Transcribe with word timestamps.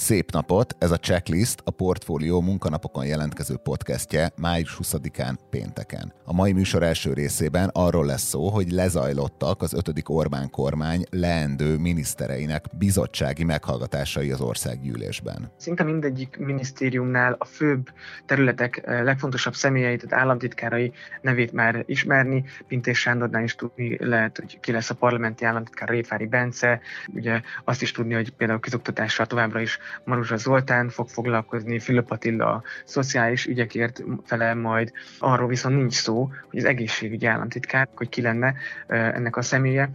Szép 0.00 0.30
napot! 0.30 0.76
Ez 0.78 0.90
a 0.90 0.96
Checklist 0.96 1.60
a 1.64 1.70
Portfólió 1.70 2.40
munkanapokon 2.40 3.06
jelentkező 3.06 3.56
podcastje 3.56 4.30
május 4.36 4.78
20-án 4.82 5.34
pénteken. 5.50 6.12
A 6.24 6.32
mai 6.32 6.52
műsor 6.52 6.82
első 6.82 7.12
részében 7.12 7.70
arról 7.72 8.06
lesz 8.06 8.22
szó, 8.22 8.48
hogy 8.48 8.70
lezajlottak 8.70 9.62
az 9.62 9.72
ötödik 9.72 10.08
Orbán 10.08 10.50
kormány 10.50 11.04
leendő 11.10 11.76
minisztereinek 11.76 12.64
bizottsági 12.78 13.44
meghallgatásai 13.44 14.30
az 14.30 14.40
országgyűlésben. 14.40 15.52
Szinte 15.56 15.84
mindegyik 15.84 16.36
minisztériumnál 16.36 17.36
a 17.38 17.44
főbb 17.44 17.88
területek 18.26 18.82
eh, 18.84 19.02
legfontosabb 19.02 19.54
személyeit, 19.54 20.06
tehát 20.06 20.24
államtitkárai 20.24 20.92
nevét 21.20 21.52
már 21.52 21.82
ismerni. 21.86 22.44
Pintés 22.68 22.98
Sándornál 22.98 23.42
is 23.42 23.54
tudni 23.54 23.96
lehet, 24.06 24.36
hogy 24.38 24.60
ki 24.60 24.72
lesz 24.72 24.90
a 24.90 24.94
parlamenti 24.94 25.44
államtitkár 25.44 25.88
Rétvári 25.88 26.26
Bence. 26.26 26.80
Ugye 27.14 27.40
azt 27.64 27.82
is 27.82 27.92
tudni, 27.92 28.14
hogy 28.14 28.30
például 28.30 28.60
közoktatással 28.60 29.26
továbbra 29.26 29.60
is 29.60 29.78
Maruzsa 30.04 30.36
Zoltán 30.36 30.88
fog 30.88 31.08
foglalkozni, 31.08 31.78
Fülöp 31.78 32.10
Attila 32.10 32.62
szociális 32.84 33.46
ügyekért 33.46 34.02
felel 34.24 34.54
majd. 34.54 34.92
Arról 35.18 35.48
viszont 35.48 35.76
nincs 35.76 35.94
szó, 35.94 36.30
hogy 36.50 36.58
az 36.58 36.64
egészségügyi 36.64 37.26
államtitkár, 37.26 37.88
hogy 37.94 38.08
ki 38.08 38.22
lenne 38.22 38.54
ennek 38.86 39.36
a 39.36 39.42
személye. 39.42 39.90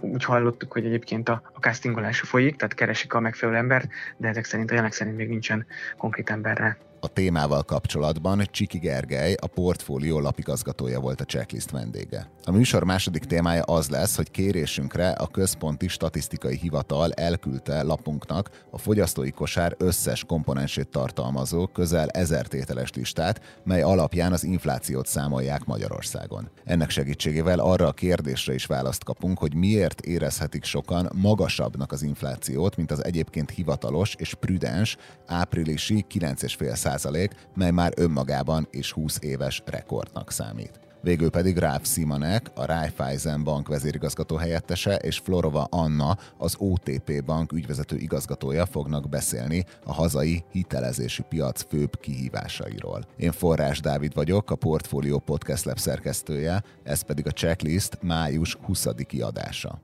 Úgy 0.00 0.24
hallottuk, 0.24 0.72
hogy 0.72 0.84
egyébként 0.84 1.28
a, 1.28 1.42
a 1.54 1.58
castingolás 1.58 2.20
folyik, 2.20 2.56
tehát 2.56 2.74
keresik 2.74 3.14
a 3.14 3.20
megfelelő 3.20 3.58
embert, 3.58 3.88
de 4.16 4.28
ezek 4.28 4.44
szerint 4.44 4.70
a 4.70 4.74
jelek 4.74 4.92
szerint 4.92 5.16
még 5.16 5.28
nincsen 5.28 5.66
konkrét 5.96 6.30
emberre 6.30 6.76
a 7.00 7.08
témával 7.08 7.62
kapcsolatban 7.62 8.46
Csiki 8.50 8.78
Gergely, 8.78 9.34
a 9.40 9.46
portfólió 9.46 10.20
lapigazgatója 10.20 11.00
volt 11.00 11.20
a 11.20 11.24
checklist 11.24 11.70
vendége. 11.70 12.30
A 12.44 12.50
műsor 12.50 12.84
második 12.84 13.24
témája 13.24 13.62
az 13.62 13.88
lesz, 13.88 14.16
hogy 14.16 14.30
kérésünkre 14.30 15.10
a 15.10 15.26
Központi 15.26 15.88
Statisztikai 15.88 16.56
Hivatal 16.56 17.12
elküldte 17.12 17.82
lapunknak 17.82 18.50
a 18.70 18.78
fogyasztói 18.78 19.30
kosár 19.30 19.74
összes 19.78 20.24
komponensét 20.24 20.88
tartalmazó 20.88 21.66
közel 21.66 22.08
ezer 22.08 22.46
tételes 22.46 22.92
listát, 22.92 23.60
mely 23.64 23.82
alapján 23.82 24.32
az 24.32 24.44
inflációt 24.44 25.06
számolják 25.06 25.64
Magyarországon. 25.64 26.50
Ennek 26.64 26.90
segítségével 26.90 27.58
arra 27.58 27.86
a 27.86 27.92
kérdésre 27.92 28.54
is 28.54 28.66
választ 28.66 29.04
kapunk, 29.04 29.38
hogy 29.38 29.54
miért 29.54 30.00
érezhetik 30.00 30.64
sokan 30.64 31.10
magasabbnak 31.14 31.92
az 31.92 32.02
inflációt, 32.02 32.76
mint 32.76 32.90
az 32.90 33.04
egyébként 33.04 33.50
hivatalos 33.50 34.14
és 34.14 34.34
prudens 34.34 34.96
áprilisi 35.26 36.04
9,5 36.14 36.74
százalék, 36.86 37.34
mely 37.54 37.70
már 37.70 37.92
önmagában 37.96 38.68
is 38.70 38.92
20 38.92 39.18
éves 39.20 39.62
rekordnak 39.64 40.30
számít. 40.30 40.80
Végül 41.02 41.30
pedig 41.30 41.56
Ráf 41.56 41.86
Simonek, 41.86 42.50
a 42.54 42.64
Raiffeisen 42.64 43.44
Bank 43.44 43.68
vezérigazgató 43.68 44.36
helyettese 44.36 44.94
és 44.96 45.18
Florova 45.18 45.66
Anna, 45.70 46.16
az 46.38 46.54
OTP 46.58 47.24
Bank 47.24 47.52
ügyvezető 47.52 47.96
igazgatója 47.96 48.66
fognak 48.66 49.08
beszélni 49.08 49.64
a 49.84 49.92
hazai 49.92 50.44
hitelezési 50.52 51.22
piac 51.28 51.64
főbb 51.68 52.00
kihívásairól. 52.00 53.04
Én 53.16 53.32
Forrás 53.32 53.80
Dávid 53.80 54.14
vagyok, 54.14 54.50
a 54.50 54.54
Portfolio 54.56 55.18
Podcast 55.18 55.64
Lab 55.64 55.78
szerkesztője, 55.78 56.62
ez 56.82 57.02
pedig 57.02 57.26
a 57.26 57.30
checklist 57.30 57.98
május 58.02 58.54
20. 58.54 58.86
adása. 59.20 59.80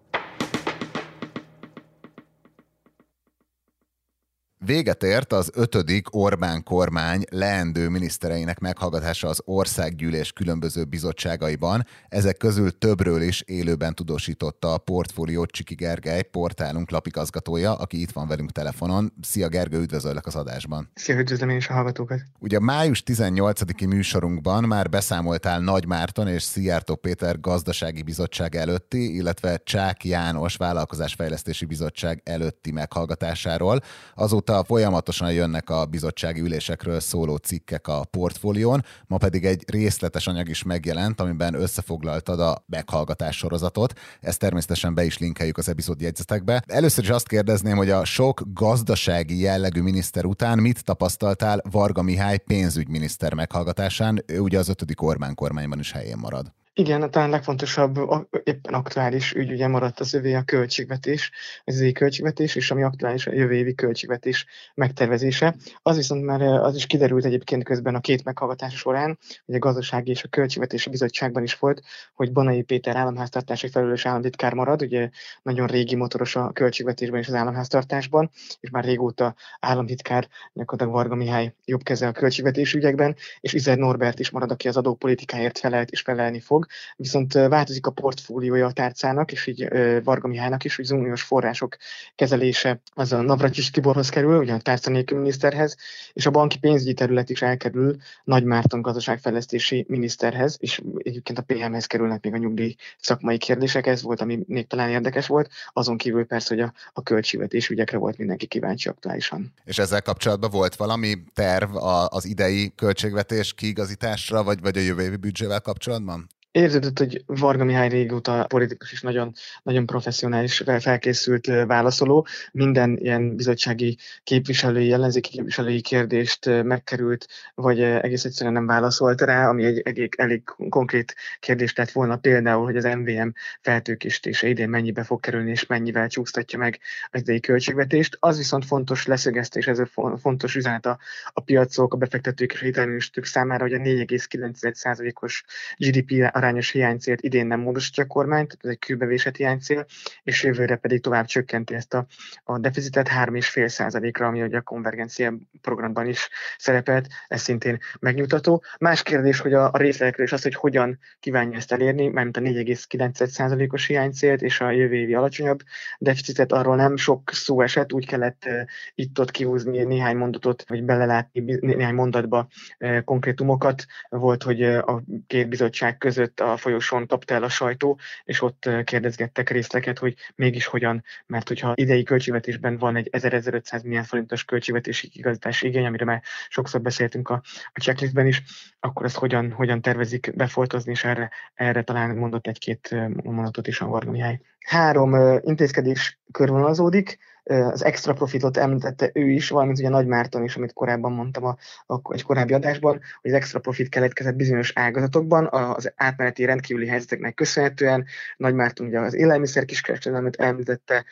Véget 4.64 5.02
ért 5.02 5.32
az 5.32 5.50
ötödik 5.55 6.14
Orbán 6.14 6.62
kormány 6.62 7.22
leendő 7.30 7.88
minisztereinek 7.88 8.58
meghallgatása 8.58 9.28
az 9.28 9.41
országgyűlés 9.44 10.32
különböző 10.32 10.84
bizottságaiban. 10.84 11.86
Ezek 12.08 12.36
közül 12.36 12.78
többről 12.78 13.22
is 13.22 13.40
élőben 13.40 13.94
tudósította 13.94 14.72
a 14.72 14.78
portfóliót 14.78 15.50
Csiki 15.50 15.74
Gergely, 15.74 16.22
portálunk 16.22 16.90
lapigazgatója, 16.90 17.74
aki 17.74 18.00
itt 18.00 18.10
van 18.10 18.28
velünk 18.28 18.50
telefonon. 18.50 19.12
Szia 19.20 19.48
Gergő, 19.48 19.80
üdvözöllek 19.80 20.27
az 20.27 20.34
adásban. 20.34 20.90
Szia, 20.95 21.18
üdvözlöm 21.18 21.48
én 21.48 21.56
is 21.56 21.68
a 21.68 21.72
hallgatókat. 21.72 22.20
Ugye 22.39 22.61
május 22.61 23.02
18-i 23.06 23.89
műsorunkban 23.89 24.64
már 24.64 24.89
beszámoltál 24.89 25.61
Nagy 25.61 25.86
Márton 25.86 26.28
és 26.28 26.42
Szijjártó 26.42 26.95
Péter 26.95 27.40
gazdasági 27.40 28.02
bizottság 28.02 28.55
előtti, 28.55 29.14
illetve 29.14 29.61
Csák 29.64 30.05
János 30.05 30.56
vállalkozásfejlesztési 30.56 31.64
bizottság 31.64 32.20
előtti 32.24 32.72
meghallgatásáról. 32.72 33.80
Azóta 34.14 34.52
Azóta 34.52 34.67
folyamatosan 34.67 35.33
jönnek 35.33 35.70
a 35.70 35.86
bizottsági 35.86 36.40
ülésekről 36.40 37.01
szóló 37.01 37.36
cikkek 37.36 37.89
a 37.89 38.05
portfólión, 38.05 38.85
ma 39.07 39.17
pedig 39.17 39.45
egy 39.45 39.64
részletes 39.70 40.27
anyag 40.27 40.48
is 40.48 40.63
megjelent, 40.63 41.20
amiben 41.20 41.55
összefoglaltad 41.55 42.40
a 42.40 42.64
meghallgatás 42.67 43.36
sorozatot. 43.36 43.92
Ezt 44.20 44.39
természetesen 44.39 44.95
be 44.95 45.05
is 45.05 45.18
linkeljük 45.18 45.58
az 45.58 45.68
epizód 45.68 46.01
jegyzetekbe. 46.01 46.63
Először 46.67 47.05
is 47.05 47.11
azt 47.11 47.29
kérdezném, 47.29 47.77
hogy 47.77 47.90
a 47.90 48.05
sok 48.05 48.42
gazdasági 48.52 49.40
jellegű 49.40 49.80
miniszter 49.80 50.24
után 50.24 50.58
mit 50.58 50.84
tapasztaltál 50.84 51.63
Varga 51.70 52.02
Mihály 52.02 52.39
pénzügyminiszter 52.39 53.34
meghallgatásán? 53.34 54.24
Ő 54.27 54.39
ugye 54.39 54.58
az 54.58 54.69
ötödik 54.69 55.02
Orbán 55.02 55.34
kormányban 55.34 55.79
is 55.79 55.92
helyén 55.92 56.17
marad. 56.17 56.52
Igen, 56.74 57.10
talán 57.10 57.30
legfontosabb, 57.30 57.98
éppen 58.44 58.74
aktuális 58.74 59.33
ügy 59.33 59.52
ugye 59.52 59.68
maradt 59.68 60.00
az 60.00 60.14
övé 60.14 60.34
a 60.34 60.42
költségvetés, 60.42 61.30
az 61.64 61.80
övé 61.80 61.92
költségvetés, 61.92 62.55
és 62.55 62.70
ami 62.70 62.83
aktuális 62.83 63.27
a 63.27 63.33
jövő 63.33 63.55
évi 63.55 63.74
költségvetés 63.74 64.46
megtervezése. 64.74 65.55
Az 65.83 65.96
viszont 65.96 66.24
már 66.24 66.40
az 66.40 66.77
is 66.77 66.86
kiderült 66.86 67.24
egyébként 67.24 67.64
közben 67.64 67.94
a 67.94 68.00
két 68.00 68.24
meghallgatás 68.24 68.74
során, 68.74 69.18
hogy 69.46 69.55
a 69.55 69.58
gazdasági 69.58 70.10
és 70.10 70.22
a 70.24 70.28
költségvetési 70.28 70.90
bizottságban 70.90 71.42
is 71.42 71.58
volt, 71.58 71.83
hogy 72.14 72.33
Banai 72.33 72.62
Péter 72.62 72.96
államháztartási 72.96 73.68
felelős 73.68 74.06
államtitkár 74.06 74.54
marad, 74.54 74.83
ugye 74.83 75.10
nagyon 75.42 75.66
régi 75.66 75.94
motoros 75.94 76.36
a 76.36 76.52
költségvetésben 76.52 77.20
és 77.20 77.28
az 77.28 77.34
államháztartásban, 77.34 78.30
és 78.60 78.70
már 78.70 78.84
régóta 78.84 79.34
államtitkár, 79.60 80.28
gyakorlatilag 80.52 81.00
Varga 81.00 81.14
Mihály 81.14 81.54
jobb 81.64 81.83
keze 81.83 82.06
a 82.06 82.12
költségvetési 82.12 82.77
ügyekben, 82.77 83.16
és 83.40 83.52
Izer 83.52 83.77
Norbert 83.78 84.18
is 84.18 84.30
marad, 84.30 84.50
aki 84.50 84.68
az 84.68 84.77
adópolitikáért 84.77 85.58
felelt 85.58 85.90
és 85.90 86.00
felelni 86.00 86.40
fog 86.40 86.61
fog, 86.62 86.67
viszont 86.96 87.33
változik 87.33 87.86
a 87.86 87.90
portfóliója 87.90 88.67
a 88.67 88.73
tárcának, 88.73 89.33
és 89.33 89.46
így 89.46 89.68
Varga 90.05 90.28
Mihálynak 90.28 90.64
is, 90.64 90.77
hogy 90.77 90.84
az 90.84 90.90
uniós 90.90 91.23
források 91.23 91.77
kezelése 92.14 92.80
az 92.95 93.12
a 93.12 93.20
Navracsis 93.20 93.70
Tiborhoz 93.70 94.08
kerül, 94.08 94.39
ugye 94.39 94.52
a 94.52 94.58
tárca 94.58 94.90
miniszterhez, 94.90 95.77
és 96.12 96.27
a 96.27 96.30
banki 96.30 96.58
pénzügyi 96.58 96.95
terület 96.95 97.30
is 97.30 97.42
elkerül 97.42 97.96
Nagy 98.24 98.45
Márton 98.45 98.83
gazdaságfejlesztési 98.83 99.84
miniszterhez, 99.89 100.56
és 100.61 100.83
egyébként 100.98 101.39
a 101.39 101.42
PM-hez 101.42 101.86
kerülnek 101.86 102.24
még 102.24 102.34
a 102.34 102.36
nyugdíj 102.36 102.74
szakmai 103.01 103.39
kérdések, 103.39 103.86
ez 103.86 104.02
volt, 104.02 104.20
ami 104.20 104.39
még 104.46 104.67
talán 104.67 104.90
érdekes 104.90 105.27
volt, 105.27 105.51
azon 105.72 105.96
kívül 105.96 106.27
persze, 106.27 106.55
hogy 106.55 106.64
a, 106.64 106.72
a 106.92 107.02
költségvetés 107.02 107.68
ügyekre 107.68 107.98
volt 107.98 108.18
mindenki 108.18 108.46
kíváncsi 108.46 108.89
aktuálisan. 108.89 109.52
És 109.64 109.78
ezzel 109.78 110.02
kapcsolatban 110.02 110.51
volt 110.51 110.77
valami 110.77 111.14
terv 111.34 111.77
az 112.08 112.24
idei 112.24 112.72
költségvetés 112.77 113.55
kiigazításra, 113.55 114.42
vagy, 114.42 114.61
vagy 114.61 114.77
a 114.77 114.80
jövő 114.80 115.02
évi 115.02 115.17
büdzsével 115.17 115.61
kapcsolatban? 115.61 116.28
Érződött, 116.52 116.98
hogy 116.98 117.23
Varga 117.27 117.64
Mihály 117.64 117.89
régóta 117.89 118.45
politikus 118.48 118.92
is 118.92 119.01
nagyon, 119.01 119.33
nagyon 119.63 119.86
professzionális, 119.86 120.63
felkészült 120.79 121.46
válaszoló. 121.46 122.27
Minden 122.52 122.96
ilyen 122.96 123.36
bizottsági 123.36 123.98
képviselői, 124.23 124.92
ellenzéki 124.92 125.30
képviselői 125.30 125.80
kérdést 125.80 126.63
megkerült, 126.63 127.29
vagy 127.55 127.80
egész 127.80 128.25
egyszerűen 128.25 128.52
nem 128.52 128.67
válaszolt 128.67 129.20
rá, 129.20 129.49
ami 129.49 129.64
egy 129.64 129.79
elég, 129.85 130.14
elég 130.17 130.43
konkrét 130.69 131.14
kérdés 131.40 131.75
lett 131.75 131.90
volna 131.90 132.17
például, 132.17 132.64
hogy 132.64 132.76
az 132.76 132.84
MVM 132.84 133.29
feltőkéstése 133.61 134.49
idén 134.49 134.69
mennyibe 134.69 135.05
fog 135.05 135.20
kerülni, 135.20 135.50
és 135.50 135.67
mennyivel 135.67 136.08
csúsztatja 136.08 136.58
meg 136.58 136.81
az 137.11 137.20
idei 137.20 137.40
költségvetést. 137.40 138.17
Az 138.20 138.37
viszont 138.37 138.64
fontos 138.64 139.06
leszögeztés, 139.06 139.67
ez 139.67 139.79
a 139.79 140.17
fontos 140.17 140.55
üzenet 140.55 140.87
a, 140.87 140.99
a 141.32 141.40
piacok, 141.40 141.94
a 141.94 141.96
befektetők 141.96 142.52
és 142.52 143.11
a 143.12 143.25
számára, 143.25 143.62
hogy 143.62 143.73
a 143.73 143.79
4,9%-os 143.79 145.44
GDP 145.76 146.40
arányos 146.43 146.70
hiánycélt 146.70 147.20
idén 147.20 147.47
nem 147.47 147.61
módosítja 147.61 148.05
a 148.05 148.06
kormány, 148.06 148.46
tehát 148.46 148.64
ez 148.64 148.70
egy 148.70 148.78
kőbevésett 148.78 149.37
hiánycél, 149.37 149.87
és 150.22 150.43
jövőre 150.43 150.76
pedig 150.76 151.00
tovább 151.00 151.26
csökkenti 151.26 151.75
ezt 151.75 151.94
a, 151.94 152.06
a 152.44 152.58
deficitet 152.58 153.08
3,5 153.08 153.69
százalékra, 153.69 154.26
ami 154.26 154.43
ugye 154.43 154.56
a 154.56 154.61
konvergencia 154.61 155.34
programban 155.61 156.06
is 156.06 156.28
szerepelt, 156.58 157.06
ez 157.28 157.40
szintén 157.40 157.78
megnyugtató. 158.00 158.62
Más 158.78 159.02
kérdés, 159.02 159.40
hogy 159.40 159.52
a, 159.52 159.70
a 159.72 159.76
részletekről 159.78 160.26
is 160.26 160.32
az, 160.32 160.43
hogy 160.43 160.55
hogyan 160.55 160.99
kívánja 161.20 161.56
ezt 161.56 161.72
elérni, 161.72 162.08
mert 162.08 162.37
a 162.37 162.40
4,9 162.40 163.26
százalékos 163.26 163.87
hiánycélt 163.87 164.43
és 164.43 164.61
a 164.61 164.70
jövő 164.70 164.94
évi 164.94 165.14
alacsonyabb 165.14 165.61
deficitet, 165.99 166.52
arról 166.52 166.76
nem 166.76 166.96
sok 166.96 167.31
szó 167.32 167.61
esett, 167.61 167.93
úgy 167.93 168.06
kellett 168.06 168.43
uh, 168.46 168.61
itt-ott 168.94 169.31
kihúzni 169.31 169.82
néhány 169.82 170.16
mondatot, 170.16 170.64
vagy 170.69 170.82
belelátni 170.82 171.40
néhány 171.61 171.94
mondatba 171.94 172.49
uh, 172.78 173.05
konkrétumokat. 173.05 173.84
Volt, 174.08 174.43
hogy 174.43 174.62
uh, 174.62 174.78
a 174.87 175.02
két 175.26 175.49
bizottság 175.49 175.99
között 175.99 176.31
ezelőtt 176.34 176.40
a 176.40 176.56
folyosón 176.56 177.06
kapta 177.06 177.34
el 177.34 177.43
a 177.43 177.49
sajtó, 177.49 177.99
és 178.25 178.43
ott 178.43 178.69
kérdezgettek 178.84 179.50
részleket, 179.50 179.99
hogy 179.99 180.14
mégis 180.34 180.67
hogyan, 180.67 181.05
mert 181.26 181.49
hogyha 181.49 181.73
idei 181.75 182.02
költségvetésben 182.02 182.79
van 182.79 182.96
egy 182.96 183.08
1500 183.11 183.82
milliárd 183.82 184.06
forintos 184.06 184.44
költségvetési 184.44 185.11
igazítási 185.12 185.67
igény, 185.67 185.87
amire 185.87 186.05
már 186.05 186.23
sokszor 186.49 186.81
beszéltünk 186.81 187.29
a, 187.29 187.43
a 187.73 187.81
checklistben 187.81 188.26
is, 188.26 188.43
akkor 188.81 189.05
ezt 189.05 189.17
hogyan, 189.17 189.52
hogyan 189.52 189.81
tervezik 189.81 190.32
befoltozni, 190.37 190.90
és 190.93 191.05
erre, 191.05 191.31
erre 191.55 191.82
talán 191.82 192.17
mondott 192.17 192.46
egy-két 192.46 192.94
mondatot 193.23 193.67
is 193.67 193.81
a 193.81 193.87
Varga 193.87 194.11
Mihály. 194.11 194.40
Három 194.58 195.40
intézkedés 195.43 196.19
körvonalazódik, 196.32 197.19
az 197.44 197.84
extra 197.84 198.12
profitot 198.12 198.56
említette 198.56 199.10
ő 199.14 199.30
is, 199.30 199.48
valamint 199.48 199.78
ugye 199.78 199.88
Nagy 199.88 200.06
Márton 200.06 200.42
is, 200.42 200.56
amit 200.56 200.72
korábban 200.72 201.12
mondtam 201.12 201.44
a, 201.44 201.56
a, 201.86 202.12
egy 202.12 202.22
korábbi 202.22 202.52
adásban, 202.52 203.00
hogy 203.20 203.30
az 203.30 203.36
extra 203.36 203.58
profit 203.60 203.88
keletkezett 203.88 204.34
bizonyos 204.34 204.72
ágazatokban, 204.74 205.46
az 205.46 205.92
átmeneti 205.96 206.44
rendkívüli 206.44 206.86
helyzeteknek 206.86 207.34
köszönhetően. 207.34 208.04
Nagy 208.36 208.54
Márton 208.54 208.86
ugye 208.86 209.00
az 209.00 209.14
élelmiszer 209.14 209.64
kiskereskedelmet 209.64 210.36
említette, 210.36 211.04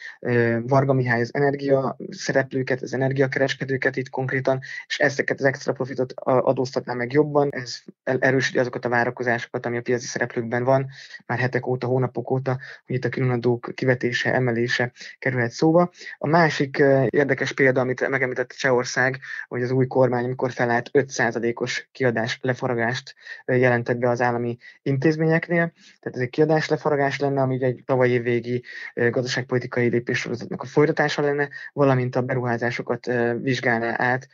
Varga 0.62 0.92
Mihály 0.92 1.20
az 1.20 1.34
energia 1.34 1.96
szereplőket, 2.10 2.82
az 2.82 2.94
energiakereskedőket 2.94 3.96
itt 3.96 4.08
konkrétan, 4.08 4.60
és 4.86 4.98
ezeket 4.98 5.38
az 5.38 5.44
extra 5.44 5.72
profitot 5.72 6.12
adóztatná 6.24 6.92
meg 6.92 7.12
jobban, 7.12 7.48
ez 7.50 7.76
erősíti 8.02 8.58
azokat 8.58 8.84
a 8.84 8.88
várakozásokat, 8.88 9.66
ami 9.66 9.76
a 9.76 9.82
piaci 9.82 10.06
szereplőkben 10.06 10.64
van, 10.64 10.88
már 11.26 11.38
hetek 11.38 11.66
óta, 11.66 11.86
hónapok 11.86 12.30
óta, 12.30 12.58
hogy 12.86 12.96
itt 12.96 13.04
a 13.04 13.08
különadók 13.08 13.70
kivetése, 13.74 14.34
emelése 14.34 14.92
kerülhet 15.18 15.50
szóba. 15.50 15.90
A 16.22 16.26
másik 16.26 16.82
érdekes 17.08 17.52
példa, 17.52 17.80
amit 17.80 18.08
megemlített 18.08 18.50
Csehország, 18.50 19.20
hogy 19.48 19.62
az 19.62 19.70
új 19.70 19.86
kormány, 19.86 20.24
amikor 20.24 20.52
felállt 20.52 20.90
5%-os 20.92 21.88
kiadás 21.92 22.38
lefaragást 22.42 23.14
jelentett 23.46 23.96
be 23.96 24.08
az 24.08 24.20
állami 24.20 24.56
intézményeknél. 24.82 25.72
Tehát 26.00 26.16
ez 26.16 26.20
egy 26.20 26.28
kiadás 26.30 26.68
lefaragás 26.68 27.18
lenne, 27.18 27.40
ami 27.40 27.64
egy 27.64 27.82
tavalyi 27.86 28.18
végi 28.18 28.62
gazdaságpolitikai 28.94 29.88
lépéssorozatnak 29.88 30.62
a 30.62 30.66
folytatása 30.66 31.22
lenne, 31.22 31.48
valamint 31.72 32.16
a 32.16 32.22
beruházásokat 32.22 33.10
vizsgálná 33.40 33.94
át 33.98 34.28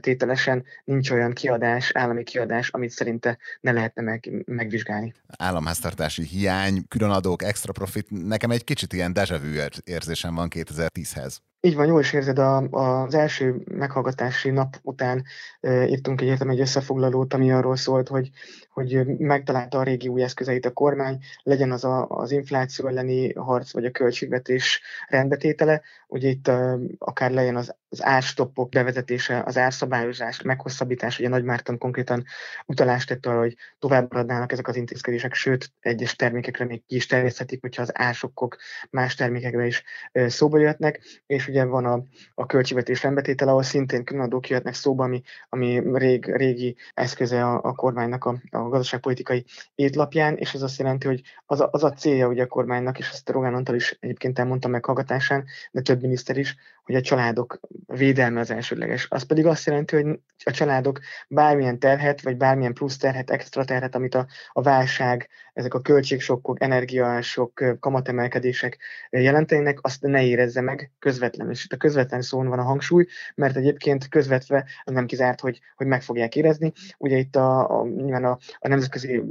tételesen. 0.00 0.64
Nincs 0.84 1.10
olyan 1.10 1.32
kiadás, 1.32 1.90
állami 1.94 2.22
kiadás, 2.22 2.68
amit 2.68 2.90
szerinte 2.90 3.38
ne 3.60 3.72
lehetne 3.72 4.02
meg, 4.02 4.44
megvizsgálni. 4.46 5.14
Államháztartási 5.38 6.22
hiány, 6.22 6.88
különadók, 6.88 7.42
extra 7.42 7.72
profit, 7.72 8.06
nekem 8.10 8.50
egy 8.50 8.64
kicsit 8.64 8.92
ilyen 8.92 9.12
deja 9.12 9.38
vu 9.38 9.80
érzésem 9.84 10.34
van 10.34 10.48
2010-hez 10.54 11.23
ez. 11.24 11.40
Így 11.64 11.74
van, 11.74 11.86
jól 11.86 12.00
is 12.00 12.12
érzed, 12.12 12.38
a, 12.38 12.56
az 12.70 13.14
első 13.14 13.62
meghallgatási 13.64 14.50
nap 14.50 14.76
után 14.82 15.24
e, 15.60 15.86
írtunk 15.86 16.20
egy 16.20 16.28
egy 16.48 16.60
összefoglalót, 16.60 17.34
ami 17.34 17.52
arról 17.52 17.76
szólt, 17.76 18.08
hogy, 18.08 18.30
hogy 18.70 19.06
megtalálta 19.06 19.78
a 19.78 19.82
régi 19.82 20.08
új 20.08 20.22
eszközeit 20.22 20.66
a 20.66 20.72
kormány, 20.72 21.18
legyen 21.42 21.72
az 21.72 21.84
a, 21.84 22.06
az 22.08 22.30
infláció 22.30 22.88
elleni 22.88 23.32
harc, 23.32 23.72
vagy 23.72 23.84
a 23.84 23.90
költségvetés 23.90 24.80
rendbetétele. 25.08 25.82
Ugye 26.06 26.28
itt 26.28 26.48
e, 26.48 26.78
akár 26.98 27.30
legyen 27.30 27.56
az, 27.56 27.74
az 27.88 28.04
árstoppok 28.04 28.68
bevezetése, 28.68 29.42
az 29.46 29.56
árszabályozás, 29.56 30.42
meghosszabbítás, 30.42 31.18
ugye 31.18 31.28
Nagy 31.28 31.44
Márton 31.44 31.78
konkrétan 31.78 32.24
utalást 32.66 33.08
tett 33.08 33.26
arra, 33.26 33.38
hogy 33.38 33.56
tovább 33.78 34.12
maradnának 34.12 34.52
ezek 34.52 34.68
az 34.68 34.76
intézkedések, 34.76 35.34
sőt, 35.34 35.72
egyes 35.80 36.16
termékekre 36.16 36.64
még 36.64 36.82
ki 36.86 36.94
is 36.94 37.06
terjeszthetik, 37.06 37.60
hogyha 37.60 37.82
az 37.82 37.90
ársokkok 37.98 38.56
más 38.90 39.14
termékekre 39.14 39.66
is 39.66 39.82
e, 40.12 40.28
szóba 40.28 40.58
jöhetnek, 40.58 41.00
és 41.26 41.52
ugye 41.54 41.64
van 41.64 41.84
a, 41.84 42.02
a 42.34 42.46
költségvetés 42.46 43.02
rendbetétel, 43.02 43.48
ahol 43.48 43.62
szintén 43.62 44.04
különadók 44.04 44.48
jöhetnek 44.48 44.74
szóba, 44.74 45.04
ami, 45.04 45.22
ami 45.48 45.82
rég, 45.92 46.36
régi 46.36 46.76
eszköze 46.94 47.44
a, 47.44 47.60
a 47.62 47.72
kormánynak 47.72 48.24
a, 48.24 48.36
a 48.50 48.58
gazdaságpolitikai 48.58 49.44
étlapján, 49.74 50.36
és 50.36 50.54
ez 50.54 50.62
azt 50.62 50.78
jelenti, 50.78 51.06
hogy 51.06 51.22
az 51.46 51.60
a, 51.60 51.68
az 51.72 51.84
a 51.84 51.92
célja 51.92 52.28
ugye 52.28 52.42
a 52.42 52.46
kormánynak, 52.46 52.98
és 52.98 53.10
ezt 53.10 53.30
Rogán 53.30 53.54
Antal 53.54 53.74
is 53.74 53.96
egyébként 54.00 54.38
elmondta 54.38 54.68
meghallgatásán, 54.68 55.44
de 55.70 55.80
több 55.80 56.00
miniszter 56.00 56.36
is, 56.36 56.56
hogy 56.84 56.94
a 56.94 57.00
családok 57.00 57.60
védelme 57.86 58.40
az 58.40 58.50
elsődleges. 58.50 59.06
Az 59.10 59.22
pedig 59.22 59.46
azt 59.46 59.66
jelenti, 59.66 59.96
hogy 59.96 60.20
a 60.44 60.50
családok 60.50 61.00
bármilyen 61.28 61.78
terhet, 61.78 62.22
vagy 62.22 62.36
bármilyen 62.36 62.74
plusz 62.74 62.96
terhet, 62.96 63.30
extra 63.30 63.64
terhet, 63.64 63.94
amit 63.94 64.14
a, 64.14 64.26
a 64.52 64.62
válság, 64.62 65.28
ezek 65.52 65.74
a 65.74 65.80
költségsokkok, 65.80 66.62
energiások, 66.62 67.64
kamatemelkedések 67.80 68.78
jelentenek, 69.10 69.78
azt 69.80 70.02
ne 70.02 70.24
érezze 70.24 70.60
meg 70.60 70.90
közvetlenül. 70.98 71.52
És 71.52 71.64
itt 71.64 71.72
a 71.72 71.76
közvetlen 71.76 72.22
szón 72.22 72.48
van 72.48 72.58
a 72.58 72.62
hangsúly, 72.62 73.06
mert 73.34 73.56
egyébként 73.56 74.08
közvetve 74.08 74.64
nem 74.84 75.06
kizárt, 75.06 75.40
hogy, 75.40 75.60
hogy 75.76 75.86
meg 75.86 76.02
fogják 76.02 76.36
érezni. 76.36 76.72
Ugye 76.98 77.16
itt 77.16 77.36
a, 77.36 77.80
a, 77.80 77.86
nyilván 77.86 78.24
a, 78.24 78.38
a 78.58 78.68
nemzetközi 78.68 79.22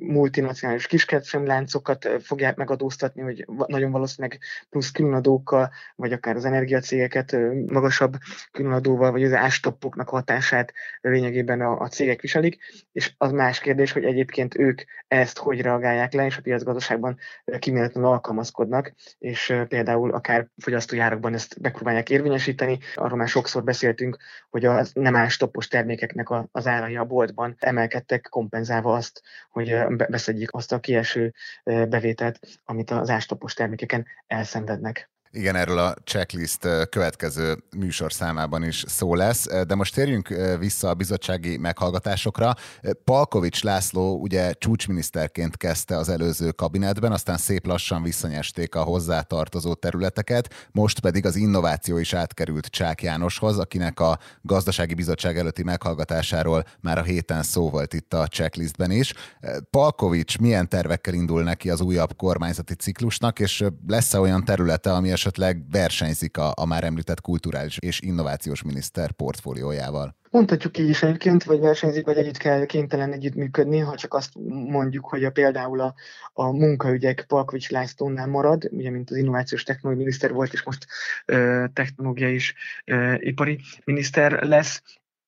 multinacionális 0.00 0.86
kiskereskedelmi 0.86 1.66
fogják 2.20 2.56
megadóztatni, 2.56 3.22
hogy 3.22 3.44
nagyon 3.66 3.90
valószínűleg 3.90 4.40
plusz 4.70 4.90
különadókkal, 4.90 5.70
vagy 5.96 6.12
akár 6.12 6.36
az 6.36 6.44
energiacégeket 6.92 7.36
magasabb 7.70 8.16
különadóval, 8.50 9.10
vagy 9.10 9.24
az 9.24 9.32
ástoppoknak 9.32 10.08
hatását 10.08 10.72
lényegében 11.00 11.60
a, 11.60 11.80
a 11.80 11.88
cégek 11.88 12.20
viselik, 12.20 12.58
és 12.92 13.14
az 13.18 13.32
más 13.32 13.60
kérdés, 13.60 13.92
hogy 13.92 14.04
egyébként 14.04 14.58
ők 14.58 14.82
ezt 15.08 15.38
hogy 15.38 15.60
reagálják 15.60 16.12
le, 16.12 16.26
és 16.26 16.36
a 16.36 16.40
piacgazdaságban 16.40 17.18
kiméletlenül 17.58 18.10
alkalmazkodnak, 18.10 18.92
és 19.18 19.54
például 19.68 20.10
akár 20.10 20.48
fogyasztói 20.56 20.98
árakban 20.98 21.34
ezt 21.34 21.58
megpróbálják 21.60 22.10
érvényesíteni. 22.10 22.78
Arról 22.94 23.18
már 23.18 23.28
sokszor 23.28 23.64
beszéltünk, 23.64 24.16
hogy 24.50 24.64
a 24.64 24.84
nem 24.92 25.16
ástoppos 25.16 25.68
termékeknek 25.68 26.28
az 26.52 26.66
árai 26.66 26.96
a 26.96 27.04
boltban 27.04 27.56
emelkedtek, 27.58 28.26
kompenzálva 28.30 28.94
azt, 28.94 29.22
hogy 29.50 29.86
beszedjék 30.08 30.52
azt 30.52 30.72
a 30.72 30.80
kieső 30.80 31.32
bevételt, 31.64 32.38
amit 32.64 32.90
az 32.90 33.10
ástoppos 33.10 33.54
termékeken 33.54 34.06
elszenvednek. 34.26 35.10
Igen, 35.34 35.56
erről 35.56 35.78
a 35.78 35.94
checklist 36.04 36.68
következő 36.90 37.64
műsorszámában 37.76 38.64
is 38.64 38.84
szó 38.88 39.14
lesz, 39.14 39.46
de 39.66 39.74
most 39.74 39.94
térjünk 39.94 40.28
vissza 40.58 40.88
a 40.88 40.94
bizottsági 40.94 41.56
meghallgatásokra. 41.56 42.54
Palkovics 43.04 43.62
László 43.62 44.20
ugye 44.20 44.52
csúcsminiszterként 44.52 45.56
kezdte 45.56 45.96
az 45.96 46.08
előző 46.08 46.50
kabinetben, 46.50 47.12
aztán 47.12 47.36
szép 47.36 47.66
lassan 47.66 48.02
visszanyesték 48.02 48.74
a 48.74 48.82
hozzátartozó 48.82 49.74
területeket, 49.74 50.68
most 50.72 51.00
pedig 51.00 51.26
az 51.26 51.36
innováció 51.36 51.98
is 51.98 52.14
átkerült 52.14 52.66
Csák 52.66 53.02
Jánoshoz, 53.02 53.58
akinek 53.58 54.00
a 54.00 54.18
gazdasági 54.42 54.94
bizottság 54.94 55.38
előtti 55.38 55.62
meghallgatásáról 55.62 56.64
már 56.80 56.98
a 56.98 57.02
héten 57.02 57.42
szó 57.42 57.70
volt 57.70 57.94
itt 57.94 58.14
a 58.14 58.26
checklistben 58.26 58.90
is. 58.90 59.14
Palkovics 59.70 60.38
milyen 60.38 60.68
tervekkel 60.68 61.14
indul 61.14 61.42
neki 61.42 61.70
az 61.70 61.80
újabb 61.80 62.16
kormányzati 62.16 62.74
ciklusnak, 62.74 63.38
és 63.38 63.64
lesz-e 63.86 64.18
olyan 64.18 64.44
területe, 64.44 64.92
ami 64.92 65.10
esetleg 65.22 65.70
versenyzik 65.70 66.36
a, 66.36 66.52
a 66.54 66.66
már 66.66 66.84
említett 66.84 67.20
kulturális 67.20 67.78
és 67.78 68.00
innovációs 68.00 68.62
miniszter 68.62 69.12
portfóliójával? 69.12 70.16
Mondhatjuk 70.30 70.78
így 70.78 70.88
is 70.88 71.02
egyébként, 71.02 71.44
vagy 71.44 71.60
versenyzik, 71.60 72.04
vagy 72.04 72.16
együtt 72.16 72.36
kell 72.36 72.64
kénytelen 72.64 73.12
együttműködni, 73.12 73.78
ha 73.78 73.96
csak 73.96 74.14
azt 74.14 74.30
mondjuk, 74.68 75.08
hogy 75.08 75.24
a, 75.24 75.30
például 75.30 75.80
a, 75.80 75.94
a 76.32 76.52
munkaügyek 76.52 77.24
Palkovics 77.28 77.70
Lászlónál 77.70 78.26
marad, 78.26 78.68
ugye 78.70 78.90
mint 78.90 79.10
az 79.10 79.16
innovációs 79.16 79.62
technológiai 79.62 80.04
miniszter 80.04 80.32
volt, 80.32 80.52
és 80.52 80.62
most 80.62 80.86
ö, 81.24 81.64
technológiai 81.72 82.34
és 82.34 82.54
ö, 82.84 83.14
ipari 83.18 83.60
miniszter 83.84 84.42
lesz, 84.42 84.82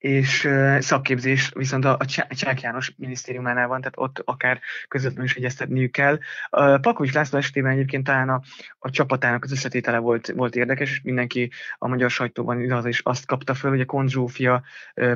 és 0.04 0.48
szakképzés 0.78 1.50
viszont 1.54 1.84
a, 1.84 1.98
Csák 2.28 2.60
János 2.60 2.92
minisztériumánál 2.96 3.68
van, 3.68 3.78
tehát 3.78 3.94
ott 3.96 4.22
akár 4.24 4.60
közvetlenül 4.88 5.26
is 5.26 5.34
egyeztetniük 5.34 5.92
kell. 5.92 6.18
A 6.50 6.78
Pakovics 6.78 7.12
László 7.12 7.38
esetében 7.38 7.72
egyébként 7.72 8.04
talán 8.04 8.28
a, 8.28 8.42
a 8.78 8.90
csapatának 8.90 9.44
az 9.44 9.52
összetétele 9.52 9.98
volt, 9.98 10.32
volt 10.36 10.56
érdekes, 10.56 10.90
és 10.90 11.00
mindenki 11.02 11.50
a 11.78 11.88
magyar 11.88 12.10
sajtóban 12.10 12.60
igaza 12.60 12.88
is 12.88 13.00
azt 13.00 13.26
kapta 13.26 13.54
föl, 13.54 13.70
hogy 13.70 13.80
a 13.80 13.84
Konzsófia 13.84 14.62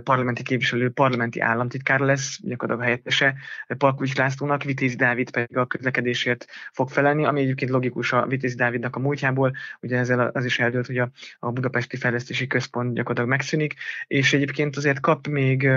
parlamenti 0.04 0.42
képviselő 0.42 0.90
parlamenti 0.90 1.40
államtitkára 1.40 2.04
lesz, 2.04 2.38
gyakorlatilag 2.42 2.88
helyettese 2.88 3.34
Pakovics 3.78 4.16
Lászlónak, 4.16 4.62
Vitézi 4.62 4.96
Dávid 4.96 5.30
pedig 5.30 5.56
a 5.56 5.66
közlekedésért 5.66 6.46
fog 6.72 6.90
felelni, 6.90 7.24
ami 7.24 7.40
egyébként 7.40 7.70
logikus 7.70 8.12
a 8.12 8.26
Vitézi 8.26 8.56
Dávidnak 8.56 8.96
a 8.96 8.98
múltjából, 8.98 9.56
ugye 9.80 9.98
ezzel 9.98 10.20
az 10.20 10.44
is 10.44 10.58
eldőlt, 10.58 10.86
hogy 10.86 10.98
a, 10.98 11.10
a 11.38 11.50
Budapesti 11.50 11.96
Fejlesztési 11.96 12.46
Központ 12.46 12.94
gyakorlatilag 12.94 13.28
megszűnik, 13.28 13.74
és 14.06 14.32
egyébként 14.32 14.76
azért 14.78 15.00
kap 15.00 15.26
még 15.26 15.68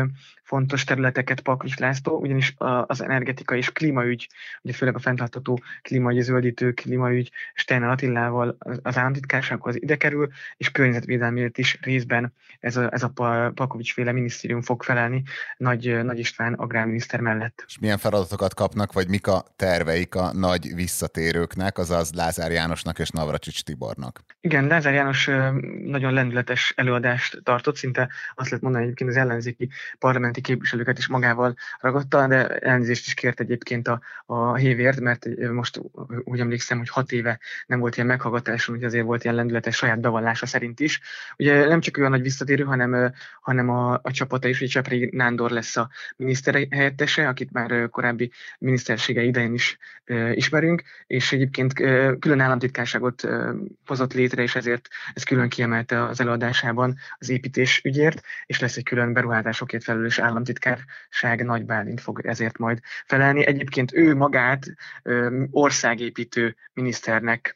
fontos 0.52 0.84
területeket 0.84 1.40
Paklis 1.40 1.78
László, 1.78 2.20
ugyanis 2.20 2.56
az 2.86 3.04
energetika 3.04 3.56
és 3.56 3.72
klímaügy, 3.72 4.30
ugye 4.62 4.74
főleg 4.74 4.96
a 4.96 5.00
fenntartható 5.00 5.60
klímaügy, 5.82 6.22
zöldítő 6.22 6.72
klímaügy 6.72 7.32
Steiner 7.54 7.90
Attilával 7.90 8.58
az 8.82 8.98
államtitkársághoz 8.98 9.76
ide 9.76 9.96
kerül, 9.96 10.30
és 10.58 10.72
környezetvédelmért 10.72 11.58
is 11.58 11.80
részben 11.82 12.34
ez 12.60 12.78
a, 12.78 12.94
ez 12.94 13.04
a 13.04 13.10
Pakovics 13.54 13.94
féle 13.94 14.12
minisztérium 14.12 14.62
fog 14.62 14.84
felelni 14.84 15.24
Nagy, 15.58 16.04
Nagy 16.04 16.20
István 16.20 16.54
agrárminiszter 16.54 17.20
mellett. 17.20 17.64
És 17.68 17.80
milyen 17.80 17.98
feladatokat 17.98 18.54
kapnak, 18.54 18.94
vagy 18.94 19.08
mik 19.08 19.28
a 19.28 19.46
terveik 19.56 20.16
a 20.16 20.34
nagy 20.34 20.76
visszatérőknek, 20.76 21.78
azaz 21.78 22.14
Lázár 22.14 22.52
Jánosnak 22.52 23.00
és 23.00 23.10
Navracsics 23.10 23.64
Tibornak? 23.64 24.22
Igen, 24.42 24.68
Lázár 24.68 24.94
János 24.94 25.30
nagyon 25.86 26.14
lendületes 26.14 26.74
előadást 26.76 27.40
tartott, 27.44 27.76
szinte 27.76 28.10
azt 28.36 28.50
lehet 28.50 28.64
mondani, 28.64 28.91
egyébként 28.92 29.10
az 29.10 29.18
ellenzéki 29.18 29.70
parlamenti 30.00 30.42
képviselőket 30.42 30.98
is 30.98 31.08
magával 31.08 31.56
ragadta, 31.80 32.28
de 32.28 32.48
elnézést 32.48 33.06
is 33.06 33.14
kért 33.14 33.40
egyébként 33.40 33.88
a, 33.88 34.02
a 34.26 34.56
hévért, 34.56 35.00
mert 35.00 35.28
most 35.52 35.82
úgy 36.24 36.40
emlékszem, 36.40 36.78
hogy 36.78 36.90
hat 36.90 37.12
éve 37.12 37.40
nem 37.66 37.80
volt 37.80 37.96
ilyen 37.96 38.08
meghallgatáson, 38.08 38.76
hogy 38.76 38.84
azért 38.84 39.06
volt 39.06 39.24
ilyen 39.24 39.36
lendületes 39.36 39.76
saját 39.76 40.00
bevallása 40.00 40.46
szerint 40.46 40.80
is. 40.80 41.02
Ugye 41.38 41.68
nem 41.68 41.80
csak 41.80 41.98
olyan 41.98 42.12
nagy 42.12 42.22
visszatérő, 42.22 42.64
hanem, 42.64 43.14
hanem 43.42 43.70
a, 43.70 43.94
a 43.94 44.12
csapata 44.12 44.48
is, 44.48 44.60
hogy 44.60 44.68
Csepri 44.68 45.10
Nándor 45.14 45.52
lesz 45.52 45.78
a 45.78 45.90
miniszter 46.16 46.68
helyettese, 46.70 47.28
akit 47.28 47.52
már 47.52 47.90
korábbi 47.90 48.32
minisztersége 48.60 49.22
idején 49.22 49.54
is 49.54 49.78
ismerünk, 50.34 50.84
és 51.08 51.32
egyébként 51.32 51.74
külön 52.20 52.40
államtitkárságot 52.40 53.28
hozott 53.86 54.14
létre, 54.14 54.42
és 54.42 54.56
ezért 54.56 54.88
ez 55.14 55.24
külön 55.24 55.50
kiemelte 55.50 56.04
az 56.04 56.20
előadásában 56.20 56.98
az 57.18 57.30
építés 57.30 57.82
ügyért, 57.84 58.22
és 58.46 58.60
lesz 58.60 58.78
külön 58.84 59.14
beruházásokért 59.14 59.84
felelős 59.84 60.20
államtitkárság, 60.20 61.44
Nagy 61.44 61.66
Bálint 61.66 62.02
fog 62.02 62.26
ezért 62.26 62.58
majd 62.58 62.80
felelni. 63.06 63.46
Egyébként 63.46 63.94
ő 63.94 64.16
magát 64.16 64.66
országépítő 65.52 66.56
miniszternek 66.74 67.56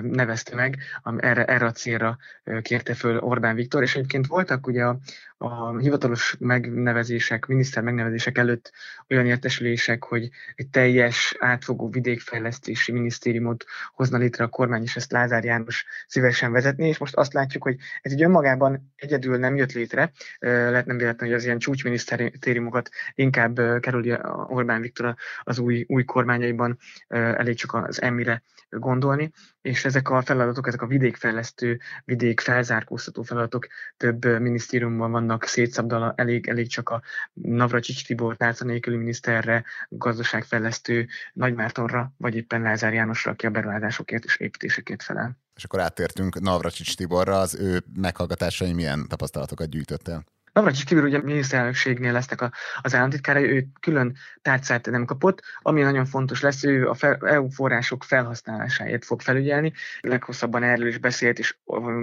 nevezte 0.00 0.54
meg, 0.54 0.76
erre, 1.16 1.44
erre 1.44 1.66
a 1.66 1.72
célra 1.72 2.16
kérte 2.62 2.94
föl 2.94 3.18
Orbán 3.18 3.54
Viktor, 3.54 3.82
és 3.82 3.94
egyébként 3.94 4.26
voltak 4.26 4.66
ugye 4.66 4.84
a, 4.84 4.98
a 5.46 5.78
hivatalos 5.78 6.36
megnevezések, 6.38 7.46
miniszter 7.46 7.82
megnevezések 7.82 8.38
előtt 8.38 8.72
olyan 9.08 9.26
értesülések, 9.26 10.04
hogy 10.04 10.30
egy 10.54 10.68
teljes 10.68 11.36
átfogó 11.38 11.88
vidékfejlesztési 11.88 12.92
minisztériumot 12.92 13.64
hozna 13.94 14.18
létre 14.18 14.44
a 14.44 14.48
kormány, 14.48 14.82
és 14.82 14.96
ezt 14.96 15.12
Lázár 15.12 15.44
János 15.44 15.84
szívesen 16.06 16.52
vezetni, 16.52 16.88
és 16.88 16.98
most 16.98 17.14
azt 17.16 17.32
látjuk, 17.32 17.62
hogy 17.62 17.76
ez 18.02 18.12
egy 18.12 18.22
önmagában 18.22 18.92
egyedül 18.96 19.36
nem 19.38 19.56
jött 19.56 19.72
létre, 19.72 20.12
lehet 20.38 20.86
nem 20.86 20.96
véletlen, 20.96 21.28
hogy 21.28 21.38
az 21.38 21.44
ilyen 21.44 21.58
csúcsminisztériumokat 21.58 22.88
inkább 23.14 23.80
kerüli 23.80 24.14
Orbán 24.46 24.80
Viktor 24.80 25.14
az 25.42 25.58
új, 25.58 25.84
új 25.88 26.04
kormányaiban, 26.04 26.78
elég 27.08 27.56
csak 27.56 27.74
az 27.74 28.02
emmire 28.02 28.42
gondolni, 28.70 29.32
és 29.66 29.84
ezek 29.84 30.10
a 30.10 30.22
feladatok, 30.22 30.66
ezek 30.66 30.82
a 30.82 30.86
vidékfejlesztő, 30.86 31.80
vidék 32.04 32.40
felzárkóztató 32.40 33.22
feladatok 33.22 33.66
több 33.96 34.40
minisztériumban 34.40 35.10
vannak 35.10 35.44
szétszabdala, 35.44 36.12
elég, 36.16 36.48
elég 36.48 36.68
csak 36.68 36.88
a 36.88 37.02
Navracsics 37.32 38.06
Tibor 38.06 38.36
tárca 38.36 38.64
nélküli 38.64 38.96
miniszterre, 38.96 39.64
gazdaságfejlesztő 39.88 41.06
Nagymártonra, 41.32 42.12
vagy 42.16 42.34
éppen 42.36 42.62
Lázár 42.62 42.92
Jánosra, 42.92 43.30
aki 43.30 43.46
a 43.46 43.50
beruházásokért 43.50 44.24
és 44.24 44.36
építésekért 44.36 45.02
felel. 45.02 45.38
És 45.54 45.64
akkor 45.64 45.80
áttértünk 45.80 46.40
Navracsics 46.40 46.96
Tiborra, 46.96 47.38
az 47.38 47.54
ő 47.54 47.82
meghallgatásai 47.94 48.72
milyen 48.72 49.08
tapasztalatokat 49.08 49.68
gyűjtött 49.68 50.08
el? 50.08 50.24
Navracsics 50.56 50.84
Tibor 50.84 51.04
ugye 51.04 51.22
miniszterelnökségnél 51.22 52.12
lesznek 52.12 52.40
a, 52.40 52.50
az 52.80 52.94
államtitkára, 52.94 53.40
ő 53.40 53.66
külön 53.80 54.16
tárcát 54.42 54.90
nem 54.90 55.04
kapott, 55.04 55.42
ami 55.62 55.82
nagyon 55.82 56.04
fontos 56.04 56.40
lesz, 56.40 56.64
ő 56.64 56.88
a 56.88 56.94
fel, 56.94 57.18
EU 57.22 57.48
források 57.48 58.04
felhasználásáért 58.04 59.04
fog 59.04 59.20
felügyelni. 59.20 59.72
Leghosszabban 60.00 60.62
erről 60.62 60.86
is 60.86 60.98
beszélt, 60.98 61.38
és 61.38 61.56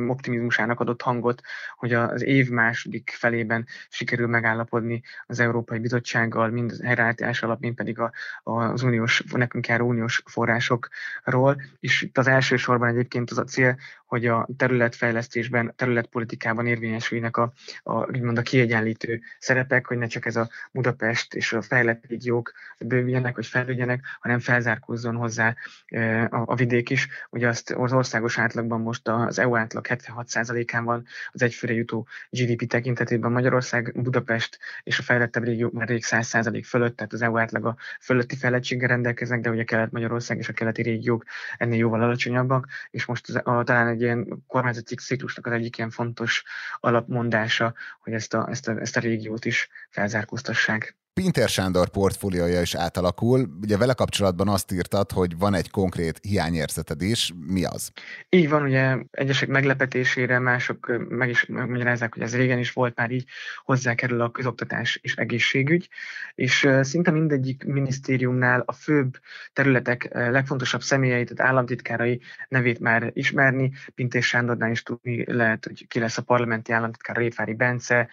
optimizmusának 0.07 0.79
adott 0.79 1.01
hangot, 1.01 1.41
hogy 1.77 1.93
az 1.93 2.23
év 2.23 2.49
második 2.49 3.15
felében 3.17 3.65
sikerül 3.89 4.27
megállapodni 4.27 5.01
az 5.27 5.39
Európai 5.39 5.79
Bizottsággal, 5.79 6.49
mind 6.49 6.71
az 6.71 6.81
helyreállítás 6.83 7.43
alap, 7.43 7.59
mind 7.59 7.75
pedig 7.75 7.99
a, 7.99 8.11
az 8.43 8.83
uniós, 8.83 9.23
nekünk 9.31 9.67
járó 9.67 9.87
uniós 9.87 10.23
forrásokról. 10.25 11.61
És 11.79 12.01
itt 12.01 12.17
az 12.17 12.27
elsősorban 12.27 12.89
egyébként 12.89 13.31
az 13.31 13.37
a 13.37 13.43
cél, 13.43 13.77
hogy 14.13 14.25
a 14.25 14.47
területfejlesztésben, 14.57 15.73
területpolitikában 15.75 16.67
érvényesüljenek 16.67 17.37
a, 17.37 17.53
a, 17.83 17.93
úgymond 17.93 18.37
a 18.37 18.41
kiegyenlítő 18.41 19.21
szerepek, 19.39 19.87
hogy 19.87 19.97
ne 19.97 20.07
csak 20.07 20.25
ez 20.25 20.35
a 20.35 20.49
Budapest 20.71 21.33
és 21.33 21.53
a 21.53 21.61
fejlett 21.61 22.05
régiók 22.07 22.51
bővüljenek, 22.79 23.35
vagy 23.35 23.45
fejlődjenek, 23.45 24.05
hanem 24.19 24.39
felzárkózzon 24.39 25.15
hozzá 25.15 25.55
e, 25.85 26.23
a, 26.23 26.43
a 26.45 26.55
vidék 26.55 26.89
is. 26.89 27.07
Ugye 27.29 27.47
azt 27.47 27.71
az 27.71 27.93
országos 27.93 28.37
átlagban 28.37 28.81
most 28.81 29.07
az 29.07 29.39
EU 29.39 29.55
átlag 29.55 29.85
76%-án 29.89 30.83
van 30.83 31.05
az 31.31 31.41
egyfőre 31.41 31.73
jutó 31.73 32.07
GDP 32.29 32.67
tekintetében 32.67 33.31
Magyarország, 33.31 34.01
Budapest 34.01 34.59
és 34.83 34.99
a 34.99 35.03
fejlettebb 35.03 35.43
régiók 35.43 35.71
már 35.73 35.87
rég 35.87 36.03
100% 36.05 36.63
fölött, 36.65 36.95
tehát 36.95 37.13
az 37.13 37.21
EU 37.21 37.37
átlaga 37.37 37.75
fölötti 38.01 38.35
fejlettséggel 38.35 38.87
rendelkeznek, 38.87 39.41
de 39.41 39.49
ugye 39.49 39.63
Kelet-Magyarország 39.63 40.37
és 40.37 40.49
a 40.49 40.53
keleti 40.53 40.81
régiók 40.81 41.23
ennél 41.57 41.77
jóval 41.77 42.01
alacsonyabbak, 42.01 42.67
és 42.91 43.05
most 43.05 43.29
az, 43.29 43.35
a, 43.43 43.63
talán 43.63 43.87
egy 43.87 44.01
ilyen 44.03 44.43
kormányzati 44.47 44.95
ciklusnak 44.95 45.45
az 45.45 45.51
egyik 45.51 45.77
ilyen 45.77 45.89
fontos 45.89 46.43
alapmondása, 46.79 47.73
hogy 47.99 48.13
ezt 48.13 48.33
a, 48.33 48.47
ezt 48.49 48.67
a, 48.67 48.79
ezt 48.79 48.97
a 48.97 48.99
régiót 48.99 49.45
is 49.45 49.69
felzárkóztassák. 49.89 50.97
Pinter 51.13 51.49
Sándor 51.49 51.89
portfóliója 51.89 52.61
is 52.61 52.75
átalakul. 52.75 53.57
Ugye 53.61 53.77
vele 53.77 53.93
kapcsolatban 53.93 54.47
azt 54.47 54.71
írtad, 54.71 55.11
hogy 55.11 55.37
van 55.37 55.53
egy 55.53 55.69
konkrét 55.69 56.19
hiányérzeted 56.21 57.01
is. 57.01 57.33
Mi 57.47 57.65
az? 57.65 57.91
Így 58.29 58.49
van, 58.49 58.63
ugye 58.63 58.97
egyesek 59.11 59.49
meglepetésére, 59.49 60.39
mások 60.39 60.91
meg 61.09 61.29
is 61.29 61.45
magyarázzák, 61.45 62.13
hogy 62.13 62.23
ez 62.23 62.35
régen 62.35 62.59
is 62.59 62.71
volt, 62.71 62.95
már 62.95 63.11
így 63.11 63.25
hozzákerül 63.63 64.21
a 64.21 64.31
közoktatás 64.31 64.99
és 65.01 65.15
egészségügy, 65.15 65.89
és 66.35 66.69
szinte 66.81 67.11
mindegyik 67.11 67.63
minisztériumnál 67.63 68.63
a 68.65 68.71
főbb 68.71 69.17
területek 69.53 70.09
legfontosabb 70.13 70.81
személyeit, 70.81 71.33
tehát 71.35 71.51
államtitkárai 71.51 72.21
nevét 72.47 72.79
már 72.79 73.11
ismerni. 73.13 73.71
Pintér 73.95 74.23
Sándornál 74.23 74.71
is 74.71 74.83
tudni 74.83 75.33
lehet, 75.33 75.65
hogy 75.65 75.87
ki 75.87 75.99
lesz 75.99 76.17
a 76.17 76.21
parlamenti 76.21 76.71
államtitkár 76.71 77.15
Réfári 77.15 77.53
Bence, 77.53 78.09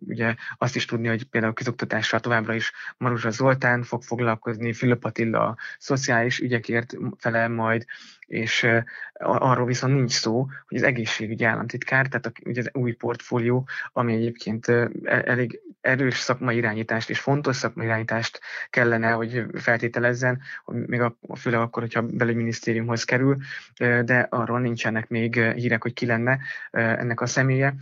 ugye 0.00 0.34
azt 0.58 0.76
is 0.76 0.84
tudni, 0.84 1.08
hogy 1.08 1.24
például 1.24 1.52
a 1.52 1.56
közoktatás 1.56 2.03
oktatással 2.04 2.20
továbbra 2.20 2.54
is 2.54 2.72
Maruzsa 2.96 3.30
Zoltán 3.30 3.82
fog 3.82 4.02
foglalkozni, 4.02 4.72
Fülöp 4.72 5.04
Attila 5.04 5.56
szociális 5.78 6.40
ügyekért 6.40 6.94
felel 7.18 7.48
majd, 7.48 7.84
és 8.26 8.66
arról 9.18 9.66
viszont 9.66 9.94
nincs 9.94 10.12
szó, 10.12 10.46
hogy 10.68 10.76
az 10.76 10.82
egészségügyi 10.82 11.44
államtitkár, 11.44 12.06
tehát 12.06 12.26
a, 12.26 12.32
ugye 12.44 12.60
az 12.60 12.70
új 12.72 12.92
portfólió, 12.92 13.68
ami 13.92 14.14
egyébként 14.14 14.68
e, 14.68 14.90
elég 15.04 15.60
erős 15.80 16.18
szakmai 16.18 16.56
irányítást 16.56 17.10
és 17.10 17.20
fontos 17.20 17.56
szakmai 17.56 17.86
irányítást 17.86 18.40
kellene, 18.70 19.10
hogy 19.10 19.44
feltételezzen, 19.54 20.40
még 20.66 21.00
a, 21.00 21.16
főleg 21.36 21.60
akkor, 21.60 21.82
hogyha 21.82 22.02
belügyminisztériumhoz 22.02 23.04
kerül, 23.04 23.36
de 24.04 24.26
arról 24.30 24.60
nincsenek 24.60 25.08
még 25.08 25.40
hírek, 25.40 25.82
hogy 25.82 25.92
ki 25.92 26.06
lenne 26.06 26.38
ennek 26.70 27.20
a 27.20 27.26
személye. 27.26 27.74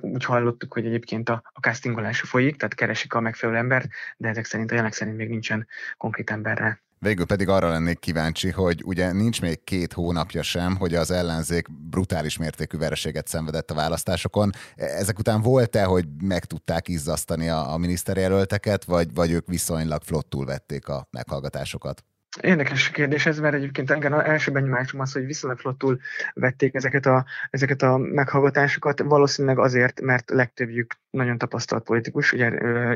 Úgy 0.00 0.24
hallottuk, 0.24 0.72
hogy 0.72 0.86
egyébként 0.86 1.28
a, 1.28 1.42
a 1.52 1.60
castingolás 1.60 2.20
folyik, 2.20 2.56
tehát 2.56 2.74
keresik 2.74 3.14
a 3.14 3.20
megfelelő 3.20 3.58
embert, 3.58 3.88
de 4.16 4.28
ezek 4.28 4.44
szerint 4.44 4.70
a 4.70 4.74
jelenleg 4.74 4.98
szerint 4.98 5.16
még 5.16 5.28
nincsen 5.28 5.66
konkrét 5.96 6.30
emberre. 6.30 6.84
Végül 6.98 7.26
pedig 7.26 7.48
arra 7.48 7.68
lennék 7.68 7.98
kíváncsi, 7.98 8.50
hogy 8.50 8.82
ugye 8.84 9.12
nincs 9.12 9.40
még 9.40 9.64
két 9.64 9.92
hónapja 9.92 10.42
sem, 10.42 10.76
hogy 10.76 10.94
az 10.94 11.10
ellenzék 11.10 11.66
brutális 11.90 12.38
mértékű 12.38 12.78
vereséget 12.78 13.26
szenvedett 13.26 13.70
a 13.70 13.74
választásokon. 13.74 14.50
Ezek 14.74 15.18
után 15.18 15.40
volt-e, 15.40 15.84
hogy 15.84 16.04
meg 16.22 16.44
tudták 16.44 16.88
izzasztani 16.88 17.48
a, 17.48 17.72
a 17.72 17.76
miniszterjelölteket, 17.76 18.84
vagy, 18.84 19.14
vagy 19.14 19.30
ők 19.30 19.46
viszonylag 19.46 20.02
flottul 20.02 20.44
vették 20.44 20.88
a 20.88 21.08
meghallgatásokat? 21.10 22.04
Érdekes 22.40 22.90
kérdés 22.90 23.26
ez, 23.26 23.38
mert 23.38 23.54
egyébként 23.54 23.90
engem 23.90 24.12
az 24.12 24.24
első 24.24 24.50
benyomásom 24.50 25.00
az, 25.00 25.12
hogy 25.12 25.26
viszonylag 25.26 25.58
flottul 25.58 26.00
vették 26.34 26.74
ezeket 26.74 27.06
a, 27.06 27.24
ezeket 27.50 27.82
a 27.82 27.96
meghallgatásokat, 27.96 29.02
valószínűleg 29.02 29.58
azért, 29.58 30.00
mert 30.00 30.30
legtöbbjük 30.30 30.94
nagyon 31.16 31.38
tapasztalt 31.38 31.84
politikus, 31.84 32.32
ugye 32.32 32.48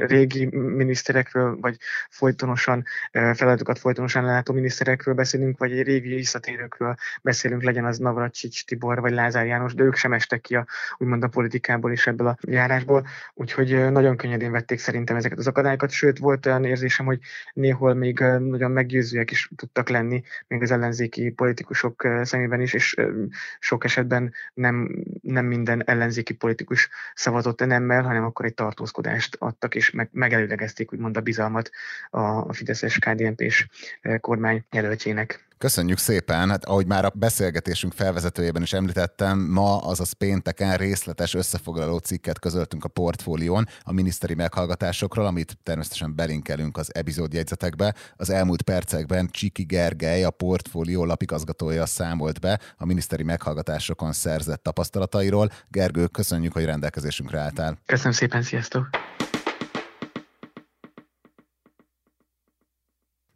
régi 0.06 0.44
miniszterekről, 0.56 1.56
vagy 1.60 1.76
folytonosan 2.10 2.84
feladatokat 3.12 3.78
folytonosan 3.78 4.24
látó 4.24 4.54
miniszterekről 4.54 5.14
beszélünk, 5.14 5.58
vagy 5.58 5.82
régi 5.82 6.14
visszatérőkről 6.14 6.94
beszélünk, 7.22 7.62
legyen 7.62 7.84
az 7.84 7.98
Navracsics 7.98 8.64
Tibor, 8.64 9.00
vagy 9.00 9.12
Lázár 9.12 9.46
János, 9.46 9.74
de 9.74 9.82
ők 9.82 9.94
sem 9.94 10.12
estek 10.12 10.40
ki 10.40 10.54
a, 10.54 10.66
úgymond 10.96 11.22
a 11.22 11.28
politikából 11.28 11.92
és 11.92 12.06
ebből 12.06 12.26
a 12.26 12.36
járásból, 12.40 13.06
úgyhogy 13.34 13.90
nagyon 13.90 14.16
könnyedén 14.16 14.50
vették 14.50 14.78
szerintem 14.78 15.16
ezeket 15.16 15.38
az 15.38 15.46
akadályokat, 15.46 15.90
sőt 15.90 16.18
volt 16.18 16.46
olyan 16.46 16.64
érzésem, 16.64 17.06
hogy 17.06 17.18
néhol 17.52 17.94
még 17.94 18.18
nagyon 18.38 18.70
meggyőzőek 18.70 19.30
is 19.30 19.50
tudtak 19.56 19.88
lenni, 19.88 20.22
még 20.46 20.62
az 20.62 20.70
ellenzéki 20.70 21.30
politikusok 21.30 22.08
szemében 22.22 22.60
is, 22.60 22.72
és 22.74 22.96
sok 23.58 23.84
esetben 23.84 24.32
nem, 24.54 25.04
nem 25.22 25.46
minden 25.46 25.82
ellenzéki 25.86 26.34
politikus 26.34 26.88
szavazott 27.14 27.66
nemmel, 27.66 28.02
hanem 28.10 28.24
akkor 28.24 28.44
egy 28.44 28.54
tartózkodást 28.54 29.36
adtak, 29.38 29.74
és 29.74 29.90
meg, 29.90 30.08
megelőlegezték 30.12 30.92
úgymond 30.92 31.16
a 31.16 31.20
bizalmat 31.20 31.70
a, 32.10 32.20
a 32.20 32.52
Fideszes 32.52 32.98
KDNP-s 32.98 33.66
kormány 34.20 34.64
jelöltjének. 34.70 35.48
Köszönjük 35.60 35.98
szépen. 35.98 36.50
Hát 36.50 36.64
ahogy 36.64 36.86
már 36.86 37.04
a 37.04 37.12
beszélgetésünk 37.14 37.92
felvezetőjében 37.92 38.62
is 38.62 38.72
említettem, 38.72 39.38
ma, 39.38 39.76
azaz 39.76 40.12
pénteken 40.12 40.76
részletes 40.76 41.34
összefoglaló 41.34 41.98
cikket 41.98 42.38
közöltünk 42.38 42.84
a 42.84 42.88
portfólión 42.88 43.66
a 43.82 43.92
miniszteri 43.92 44.34
meghallgatásokról, 44.34 45.26
amit 45.26 45.58
természetesen 45.62 46.14
belinkelünk 46.14 46.76
az 46.76 46.94
epizódjegyzetekbe. 46.94 47.94
Az 48.16 48.30
elmúlt 48.30 48.62
percekben 48.62 49.28
Csiki 49.30 49.62
Gergely, 49.62 50.24
a 50.24 50.30
portfólió 50.30 51.04
lapigazgatója 51.04 51.86
számolt 51.86 52.40
be 52.40 52.60
a 52.76 52.86
miniszteri 52.86 53.22
meghallgatásokon 53.22 54.12
szerzett 54.12 54.62
tapasztalatairól. 54.62 55.50
Gergő, 55.68 56.06
köszönjük, 56.06 56.52
hogy 56.52 56.64
rendelkezésünkre 56.64 57.38
álltál. 57.38 57.78
Köszönöm 57.90 58.12
szépen, 58.12 58.42
sziasztok! 58.42 58.88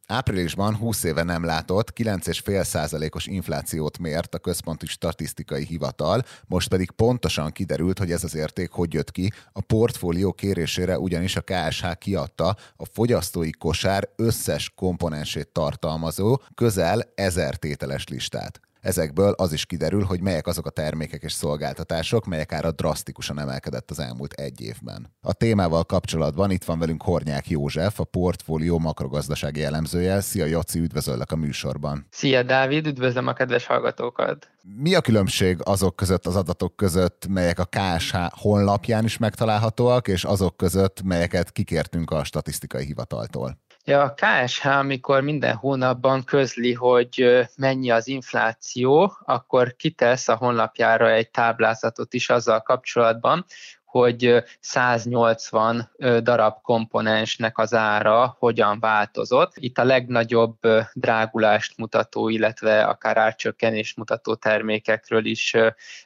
Áprilisban 0.06 0.76
20 0.76 1.02
éve 1.02 1.22
nem 1.22 1.44
látott 1.44 1.92
9,5%-os 1.96 3.26
inflációt 3.26 3.98
mért 3.98 4.34
a 4.34 4.38
Központi 4.38 4.86
Statisztikai 4.86 5.64
Hivatal, 5.64 6.22
most 6.46 6.68
pedig 6.68 6.90
pontosan 6.90 7.50
kiderült, 7.50 7.98
hogy 7.98 8.12
ez 8.12 8.24
az 8.24 8.34
érték 8.34 8.70
hogy 8.70 8.92
jött 8.92 9.10
ki. 9.10 9.32
A 9.52 9.60
portfólió 9.60 10.32
kérésére 10.32 10.98
ugyanis 10.98 11.36
a 11.36 11.40
KSH 11.40 11.98
kiadta 11.98 12.56
a 12.76 12.84
fogyasztói 12.84 13.50
kosár 13.50 14.08
összes 14.16 14.72
komponensét 14.74 15.48
tartalmazó 15.48 16.40
közel 16.54 17.02
ezer 17.14 17.56
tételes 17.56 18.08
listát. 18.08 18.60
Ezekből 18.84 19.32
az 19.36 19.52
is 19.52 19.66
kiderül, 19.66 20.04
hogy 20.04 20.20
melyek 20.20 20.46
azok 20.46 20.66
a 20.66 20.70
termékek 20.70 21.22
és 21.22 21.32
szolgáltatások, 21.32 22.26
melyek 22.26 22.52
ára 22.52 22.72
drasztikusan 22.72 23.40
emelkedett 23.40 23.90
az 23.90 23.98
elmúlt 23.98 24.32
egy 24.32 24.60
évben. 24.60 25.12
A 25.20 25.32
témával 25.32 25.84
kapcsolatban 25.84 26.50
itt 26.50 26.64
van 26.64 26.78
velünk 26.78 27.02
Hornyák 27.02 27.48
József, 27.48 28.00
a 28.00 28.04
portfólió 28.04 28.78
makrogazdasági 28.78 29.64
elemzője. 29.64 30.20
Szia 30.20 30.44
Jaci, 30.44 30.78
üdvözöllek 30.78 31.32
a 31.32 31.36
műsorban. 31.36 32.06
Szia 32.10 32.42
Dávid, 32.42 32.86
üdvözlöm 32.86 33.26
a 33.26 33.32
kedves 33.32 33.66
hallgatókat. 33.66 34.48
Mi 34.62 34.94
a 34.94 35.00
különbség 35.00 35.58
azok 35.62 35.96
között, 35.96 36.26
az 36.26 36.36
adatok 36.36 36.76
között, 36.76 37.26
melyek 37.28 37.58
a 37.58 37.68
KSH 37.70 38.16
honlapján 38.30 39.04
is 39.04 39.18
megtalálhatóak, 39.18 40.08
és 40.08 40.24
azok 40.24 40.56
között, 40.56 41.02
melyeket 41.02 41.52
kikértünk 41.52 42.10
a 42.10 42.24
statisztikai 42.24 42.84
hivataltól? 42.84 43.58
Ja, 43.86 44.02
a 44.02 44.14
KSH, 44.14 44.66
amikor 44.66 45.20
minden 45.20 45.54
hónapban 45.54 46.24
közli, 46.24 46.72
hogy 46.72 47.46
mennyi 47.56 47.90
az 47.90 48.08
infláció, 48.08 49.16
akkor 49.24 49.76
kitesz 49.76 50.28
a 50.28 50.36
honlapjára 50.36 51.10
egy 51.10 51.30
táblázatot 51.30 52.14
is 52.14 52.30
azzal 52.30 52.60
kapcsolatban, 52.60 53.44
hogy 53.84 54.44
180 54.60 55.90
darab 56.22 56.60
komponensnek 56.62 57.58
az 57.58 57.74
ára 57.74 58.36
hogyan 58.38 58.80
változott. 58.80 59.52
Itt 59.54 59.78
a 59.78 59.84
legnagyobb 59.84 60.58
drágulást 60.92 61.76
mutató, 61.76 62.28
illetve 62.28 62.84
akár 62.84 63.16
árcsökkenést 63.16 63.96
mutató 63.96 64.34
termékekről 64.34 65.24
is 65.24 65.56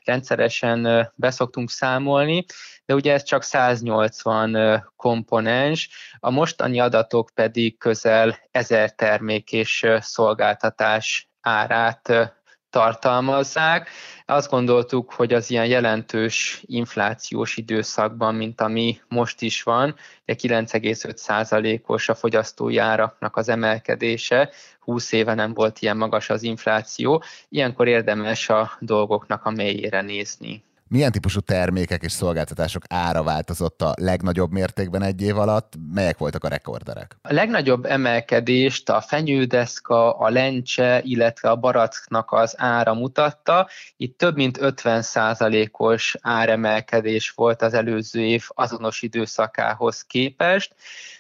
rendszeresen 0.05 1.11
beszoktunk 1.15 1.71
számolni, 1.71 2.45
de 2.89 2.95
ugye 2.95 3.13
ez 3.13 3.23
csak 3.23 3.43
180 3.43 4.85
komponens, 4.97 5.91
a 6.19 6.31
mostani 6.31 6.81
adatok 6.81 7.31
pedig 7.35 7.79
közel 7.79 8.39
1000 8.51 8.95
termék 8.95 9.53
és 9.53 9.87
szolgáltatás 10.01 11.31
árát 11.41 12.35
tartalmazzák. 12.71 13.89
Azt 14.27 14.51
gondoltuk, 14.51 15.13
hogy 15.13 15.33
az 15.33 15.51
ilyen 15.51 15.67
jelentős 15.67 16.63
inflációs 16.67 17.57
időszakban, 17.57 18.35
mint 18.35 18.61
ami 18.61 19.01
most 19.09 19.43
is 19.43 19.63
van, 19.63 19.95
9,5%-os 20.27 22.09
a 22.09 22.15
fogyasztói 22.15 22.79
áraknak 22.79 23.37
az 23.37 23.49
emelkedése, 23.49 24.51
20 24.81 25.13
éve 25.13 25.35
nem 25.35 25.55
volt 25.55 25.79
ilyen 25.79 25.97
magas 25.97 26.31
az 26.31 26.43
infláció, 26.43 27.23
ilyenkor 27.49 27.89
érdemes 27.89 28.49
a 28.49 28.73
dolgoknak 28.81 29.45
a 29.45 29.51
mélyére 29.51 30.01
nézni 30.01 30.67
milyen 30.89 31.13
típusú 31.13 31.41
termékek 31.41 32.03
és 32.03 32.13
szolgáltatások 32.13 32.83
ára 32.89 33.23
változott 33.23 33.83
a 33.83 33.95
legnagyobb 34.01 34.53
mértékben 34.53 35.03
egy 35.03 35.23
év 35.23 35.39
alatt? 35.39 35.73
Melyek 35.93 36.19
voltak 36.19 36.45
a 36.45 36.49
rekorderek? 36.49 37.17
A 37.23 37.33
legnagyobb 37.33 37.85
emelkedést 37.85 38.89
a 38.89 39.01
fenyődeszka, 39.01 40.19
a 40.19 40.31
lencse, 40.31 41.01
illetve 41.03 41.51
a 41.51 41.57
baracknak 41.57 42.33
az 42.33 42.55
ára 42.57 42.95
mutatta. 42.95 43.69
Itt 43.97 44.19
több 44.19 44.37
mint 44.37 44.59
50%-os 44.61 46.17
áremelkedés 46.21 47.31
volt 47.31 47.63
az 47.63 47.75
előző 47.75 48.21
év 48.21 48.45
azonos 48.49 49.03
időszakához 49.03 50.03
képest. 50.03 50.75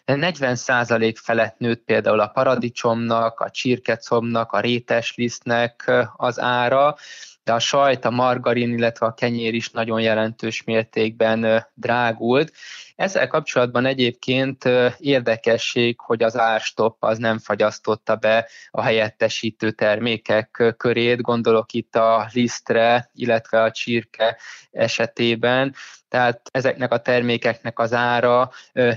40% 0.06 1.14
felett 1.22 1.58
nőtt 1.58 1.84
például 1.84 2.20
a 2.20 2.26
paradicsomnak, 2.26 3.40
a 3.40 3.50
csirkecomnak, 3.50 4.52
a 4.52 4.60
réteslisztnek 4.60 5.92
az 6.16 6.40
ára, 6.40 6.96
de 7.48 7.54
a 7.54 7.58
sajt, 7.58 8.04
a 8.04 8.10
margarin, 8.10 8.72
illetve 8.72 9.06
a 9.06 9.14
kenyér 9.14 9.54
is 9.54 9.70
nagyon 9.70 10.00
jelentős 10.00 10.64
mértékben 10.64 11.66
drágult. 11.74 12.52
Ezzel 12.98 13.26
kapcsolatban 13.26 13.86
egyébként 13.86 14.64
érdekesség, 14.98 16.00
hogy 16.00 16.22
az 16.22 16.36
árstop 16.36 16.96
az 17.04 17.18
nem 17.18 17.38
fagyasztotta 17.38 18.16
be 18.16 18.48
a 18.70 18.82
helyettesítő 18.82 19.70
termékek 19.70 20.74
körét, 20.76 21.20
gondolok 21.20 21.72
itt 21.72 21.96
a 21.96 22.28
lisztre, 22.32 23.10
illetve 23.14 23.62
a 23.62 23.70
csirke 23.70 24.36
esetében, 24.70 25.74
tehát 26.08 26.48
ezeknek 26.52 26.92
a 26.92 27.00
termékeknek 27.00 27.78
az 27.78 27.92
ára 27.92 28.50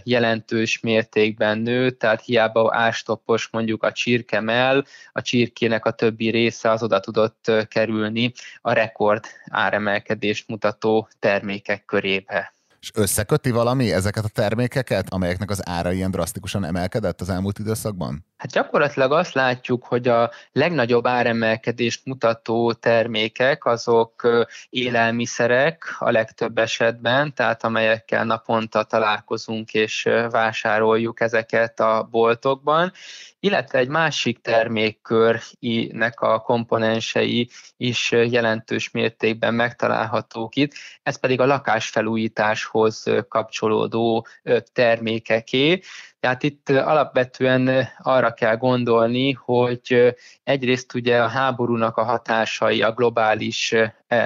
jelentős 0.04 0.80
mértékben 0.80 1.58
nőtt, 1.58 2.00
tehát 2.00 2.22
hiába 2.22 2.76
ástoppos 2.76 3.50
mondjuk 3.52 3.84
a 3.84 3.92
csirkemel, 3.92 4.86
a 5.12 5.22
csirkének 5.22 5.86
a 5.86 5.92
többi 5.92 6.30
része 6.30 6.70
az 6.70 6.84
oda 6.84 7.00
tudott 7.00 7.52
kerülni 7.68 8.32
a 8.62 8.74
rekord 8.74 9.26
áremelkedést 9.50 10.48
mutató 10.48 11.10
termékek 11.20 11.86
körébe. 11.86 12.54
És 12.82 12.92
összeköti 12.94 13.52
valami 13.52 13.92
ezeket 13.92 14.24
a 14.24 14.28
termékeket, 14.28 15.10
amelyeknek 15.10 15.50
az 15.50 15.68
ára 15.68 15.92
ilyen 15.92 16.12
drasztikusan 16.12 16.66
emelkedett 16.66 17.22
az 17.22 17.30
elmúlt 17.30 17.60
időszakban? 17.60 18.26
Hát 18.42 18.52
gyakorlatilag 18.52 19.12
azt 19.12 19.34
látjuk, 19.34 19.86
hogy 19.86 20.08
a 20.08 20.32
legnagyobb 20.52 21.08
áremelkedést 21.08 22.06
mutató 22.06 22.74
termékek 22.74 23.66
azok 23.66 24.28
élelmiszerek 24.70 25.96
a 26.00 26.12
legtöbb 26.12 26.58
esetben, 26.58 27.34
tehát 27.34 27.64
amelyekkel 27.64 28.26
naponta 28.26 28.84
találkozunk 28.84 29.74
és 29.74 30.10
vásároljuk 30.30 31.20
ezeket 31.20 31.80
a 31.80 32.08
boltokban, 32.12 32.92
illetve 33.40 33.80
egy 33.80 33.88
másik 33.88 34.42
termékkörnek 34.42 36.20
a 36.20 36.40
komponensei 36.40 37.50
is 37.78 38.12
jelentős 38.12 38.92
mértékben 38.92 39.54
megtalálhatók 39.54 40.56
itt, 40.56 40.72
ez 41.04 41.20
pedig 41.20 41.40
a 41.40 41.46
lakásfelújításhoz 41.46 43.04
kapcsolódó 43.28 44.28
termékeké. 44.74 45.82
Tehát 46.22 46.44
itt 46.44 46.70
alapvetően 46.70 47.88
arra 47.98 48.34
kell 48.34 48.58
gondolni, 48.58 49.32
hogy 49.32 50.16
egyrészt 50.44 50.94
ugye 50.94 51.22
a 51.22 51.28
háborúnak 51.28 51.98
a 51.98 52.04
hatásai, 52.04 52.82
a 52.82 52.92
globális 52.92 53.76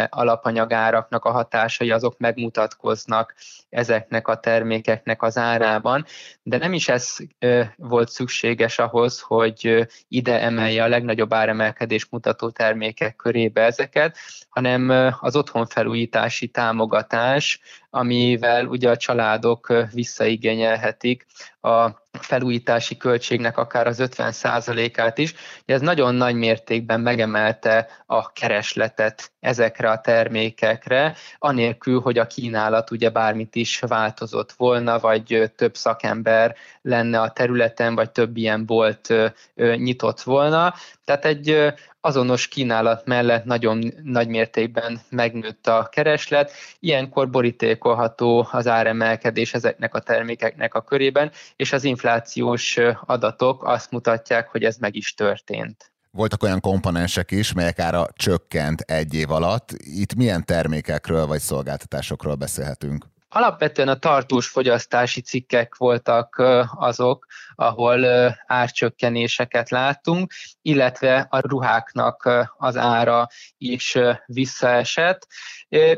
alapanyagáraknak 0.09 1.25
a 1.25 1.31
hatásai 1.31 1.91
azok 1.91 2.17
megmutatkoznak 2.17 3.35
ezeknek 3.69 4.27
a 4.27 4.39
termékeknek 4.39 5.21
az 5.21 5.37
árában, 5.37 6.05
de 6.43 6.57
nem 6.57 6.73
is 6.73 6.89
ez 6.89 7.15
volt 7.75 8.09
szükséges 8.09 8.79
ahhoz, 8.79 9.19
hogy 9.19 9.87
ide 10.07 10.41
emelje 10.41 10.83
a 10.83 10.87
legnagyobb 10.87 11.33
áremelkedés 11.33 12.07
mutató 12.09 12.49
termékek 12.49 13.15
körébe 13.15 13.61
ezeket, 13.61 14.17
hanem 14.49 15.13
az 15.19 15.35
otthonfelújítási 15.35 16.47
támogatás, 16.47 17.59
amivel 17.89 18.65
ugye 18.65 18.89
a 18.89 18.97
családok 18.97 19.73
visszaigényelhetik 19.93 21.25
a 21.61 22.04
felújítási 22.19 22.97
költségnek 22.97 23.57
akár 23.57 23.87
az 23.87 24.01
50%-át 24.01 25.17
is. 25.17 25.33
Ez 25.65 25.81
nagyon 25.81 26.15
nagy 26.15 26.35
mértékben 26.35 26.99
megemelte 26.99 27.87
a 28.05 28.31
keresletet 28.31 29.31
ezekre 29.39 29.89
a 29.89 30.01
termékekre, 30.01 31.15
anélkül, 31.37 31.99
hogy 31.99 32.17
a 32.17 32.27
kínálat 32.27 32.91
ugye 32.91 33.09
bármit 33.09 33.55
is 33.55 33.79
változott 33.79 34.51
volna, 34.51 34.99
vagy 34.99 35.51
több 35.55 35.75
szakember 35.75 36.55
lenne 36.81 37.21
a 37.21 37.31
területen, 37.31 37.95
vagy 37.95 38.11
több 38.11 38.37
ilyen 38.37 38.65
bolt 38.65 39.13
nyitott 39.75 40.21
volna. 40.21 40.73
Tehát 41.05 41.25
egy 41.25 41.73
azonos 42.01 42.47
kínálat 42.47 43.05
mellett 43.05 43.45
nagyon 43.45 43.93
nagy 44.03 44.27
mértékben 44.27 45.01
megnőtt 45.09 45.67
a 45.67 45.89
kereslet, 45.91 46.51
ilyenkor 46.79 47.29
borítékolható 47.29 48.47
az 48.51 48.67
áremelkedés 48.67 49.53
ezeknek 49.53 49.93
a 49.93 49.99
termékeknek 49.99 50.73
a 50.73 50.81
körében, 50.81 51.31
és 51.55 51.73
az 51.73 51.83
inflációs 51.83 52.77
adatok 53.05 53.63
azt 53.63 53.91
mutatják, 53.91 54.49
hogy 54.49 54.63
ez 54.63 54.77
meg 54.77 54.95
is 54.95 55.13
történt. 55.13 55.91
Voltak 56.11 56.43
olyan 56.43 56.59
komponensek 56.59 57.31
is, 57.31 57.53
melyek 57.53 57.79
ára 57.79 58.07
csökkent 58.13 58.81
egy 58.81 59.13
év 59.13 59.31
alatt. 59.31 59.71
Itt 59.71 60.15
milyen 60.15 60.45
termékekről 60.45 61.25
vagy 61.25 61.39
szolgáltatásokról 61.39 62.35
beszélhetünk? 62.35 63.05
Alapvetően 63.35 63.87
a 63.87 63.99
tartós 63.99 64.47
fogyasztási 64.47 65.21
cikkek 65.21 65.75
voltak 65.75 66.43
azok, 66.75 67.25
ahol 67.55 68.05
árcsökkenéseket 68.47 69.69
láttunk, 69.69 70.33
illetve 70.61 71.27
a 71.29 71.47
ruháknak 71.47 72.29
az 72.57 72.77
ára 72.77 73.27
is 73.57 73.97
visszaesett. 74.25 75.27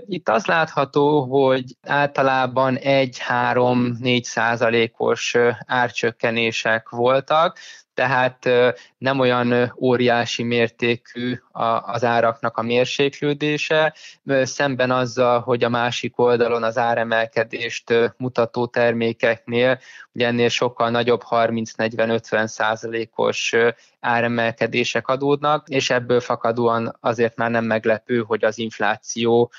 Itt 0.05 0.29
az 0.29 0.45
látható, 0.45 1.23
hogy 1.23 1.63
általában 1.81 2.77
1-3-4 2.81 4.23
százalékos 4.23 5.35
árcsökkenések 5.65 6.89
voltak, 6.89 7.57
tehát 7.97 8.49
nem 8.97 9.19
olyan 9.19 9.73
óriási 9.79 10.43
mértékű 10.43 11.39
az 11.81 12.03
áraknak 12.03 12.57
a 12.57 12.61
mérséklődése, 12.61 13.93
szemben 14.41 14.91
azzal, 14.91 15.39
hogy 15.39 15.63
a 15.63 15.69
másik 15.69 16.19
oldalon 16.19 16.63
az 16.63 16.77
áremelkedést 16.77 18.13
mutató 18.17 18.67
termékeknél 18.67 19.79
ugye 20.17 20.27
ennél 20.27 20.49
sokkal 20.49 20.89
nagyobb 20.89 21.21
30-40-50 21.29 22.47
százalékos 22.47 23.53
áremelkedések 23.99 25.07
adódnak, 25.07 25.69
és 25.69 25.89
ebből 25.89 26.19
fakadóan 26.19 26.97
azért 26.99 27.35
már 27.35 27.51
nem 27.51 27.65
meglepő, 27.65 28.19
hogy 28.21 28.45
az 28.45 28.57
infláció 28.57 29.51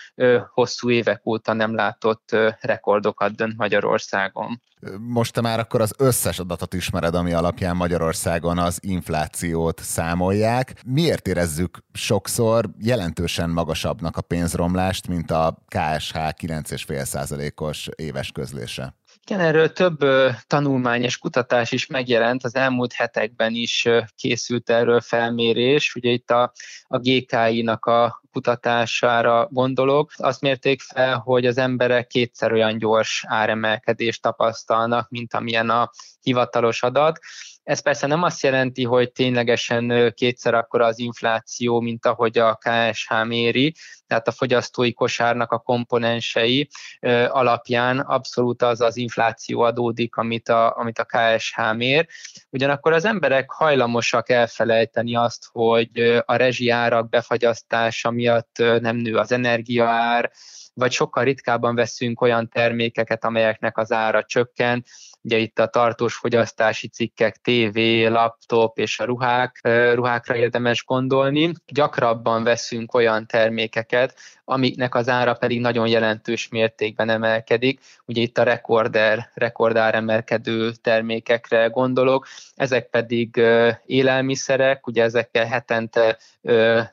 hosszú 0.54 0.90
évek 0.90 1.26
óta 1.26 1.52
nem 1.52 1.74
látott 1.74 2.36
rekordokat 2.60 3.34
dönt 3.34 3.56
Magyarországon. 3.56 4.62
Most 4.98 5.32
te 5.32 5.40
már 5.40 5.58
akkor 5.58 5.80
az 5.80 5.94
összes 5.98 6.38
adatot 6.38 6.74
ismered, 6.74 7.14
ami 7.14 7.32
alapján 7.32 7.76
Magyarországon 7.76 8.58
az 8.58 8.78
inflációt 8.82 9.80
számolják. 9.82 10.74
Miért 10.86 11.26
érezzük 11.28 11.78
sokszor 11.92 12.70
jelentősen 12.78 13.50
magasabbnak 13.50 14.16
a 14.16 14.22
pénzromlást, 14.22 15.08
mint 15.08 15.30
a 15.30 15.58
KSH 15.68 16.14
9,5%-os 16.14 17.88
éves 17.96 18.32
közlése? 18.32 18.96
Igen, 19.30 19.40
erről 19.40 19.72
több 19.72 19.98
tanulmány 20.46 21.02
és 21.02 21.18
kutatás 21.18 21.72
is 21.72 21.86
megjelent, 21.86 22.44
az 22.44 22.54
elmúlt 22.54 22.92
hetekben 22.92 23.54
is 23.54 23.88
készült 24.16 24.70
erről 24.70 25.00
felmérés, 25.00 25.94
ugye 25.94 26.10
itt 26.10 26.30
a, 26.30 26.52
a 26.86 26.98
GKI-nak 26.98 27.84
a 27.84 28.22
kutatására 28.32 29.48
gondolok. 29.50 30.12
Azt 30.16 30.40
mérték 30.40 30.80
fel, 30.80 31.16
hogy 31.16 31.46
az 31.46 31.58
emberek 31.58 32.06
kétszer 32.06 32.52
olyan 32.52 32.78
gyors 32.78 33.24
áremelkedést 33.26 34.22
tapasztalnak, 34.22 35.08
mint 35.08 35.34
amilyen 35.34 35.70
a 35.70 35.90
hivatalos 36.20 36.82
adat. 36.82 37.18
Ez 37.68 37.80
persze 37.80 38.06
nem 38.06 38.22
azt 38.22 38.42
jelenti, 38.42 38.84
hogy 38.84 39.12
ténylegesen 39.12 40.12
kétszer 40.16 40.54
akkora 40.54 40.86
az 40.86 40.98
infláció, 40.98 41.80
mint 41.80 42.06
ahogy 42.06 42.38
a 42.38 42.58
KSH 42.60 43.24
méri, 43.24 43.74
tehát 44.06 44.28
a 44.28 44.32
fogyasztói 44.32 44.92
kosárnak 44.92 45.52
a 45.52 45.58
komponensei 45.58 46.68
alapján 47.28 47.98
abszolút 47.98 48.62
az 48.62 48.80
az 48.80 48.96
infláció 48.96 49.60
adódik, 49.60 50.16
amit 50.16 50.48
a, 50.48 50.76
amit 50.76 50.98
a 50.98 51.04
KSH 51.04 51.74
mér. 51.74 52.06
Ugyanakkor 52.50 52.92
az 52.92 53.04
emberek 53.04 53.50
hajlamosak 53.50 54.28
elfelejteni 54.28 55.16
azt, 55.16 55.44
hogy 55.52 56.22
a 56.24 56.36
rezsiárak 56.36 57.08
befagyasztása 57.08 58.10
miatt 58.10 58.56
nem 58.80 58.96
nő 58.96 59.16
az 59.16 59.32
energiaár, 59.32 60.30
vagy 60.74 60.92
sokkal 60.92 61.24
ritkábban 61.24 61.74
veszünk 61.74 62.20
olyan 62.20 62.48
termékeket, 62.48 63.24
amelyeknek 63.24 63.78
az 63.78 63.92
ára 63.92 64.24
csökken, 64.24 64.84
ugye 65.22 65.36
itt 65.36 65.58
a 65.58 65.66
tartós 65.66 66.14
fogyasztási 66.14 66.88
cikkek, 66.88 67.36
TV, 67.36 67.78
laptop 68.12 68.78
és 68.78 68.98
a 68.98 69.04
ruhák, 69.04 69.58
ruhákra 69.94 70.36
érdemes 70.36 70.84
gondolni. 70.84 71.52
Gyakrabban 71.66 72.42
veszünk 72.42 72.94
olyan 72.94 73.26
termékeket, 73.26 74.14
amiknek 74.44 74.94
az 74.94 75.08
ára 75.08 75.34
pedig 75.34 75.60
nagyon 75.60 75.88
jelentős 75.88 76.48
mértékben 76.48 77.08
emelkedik. 77.08 77.80
Ugye 78.04 78.22
itt 78.22 78.38
a 78.38 78.42
rekorder, 78.42 79.30
rekordár 79.34 79.94
emelkedő 79.94 80.72
termékekre 80.72 81.66
gondolok, 81.66 82.26
ezek 82.54 82.86
pedig 82.90 83.42
élelmiszerek, 83.86 84.86
ugye 84.86 85.02
ezekkel 85.02 85.46
hetente 85.46 86.18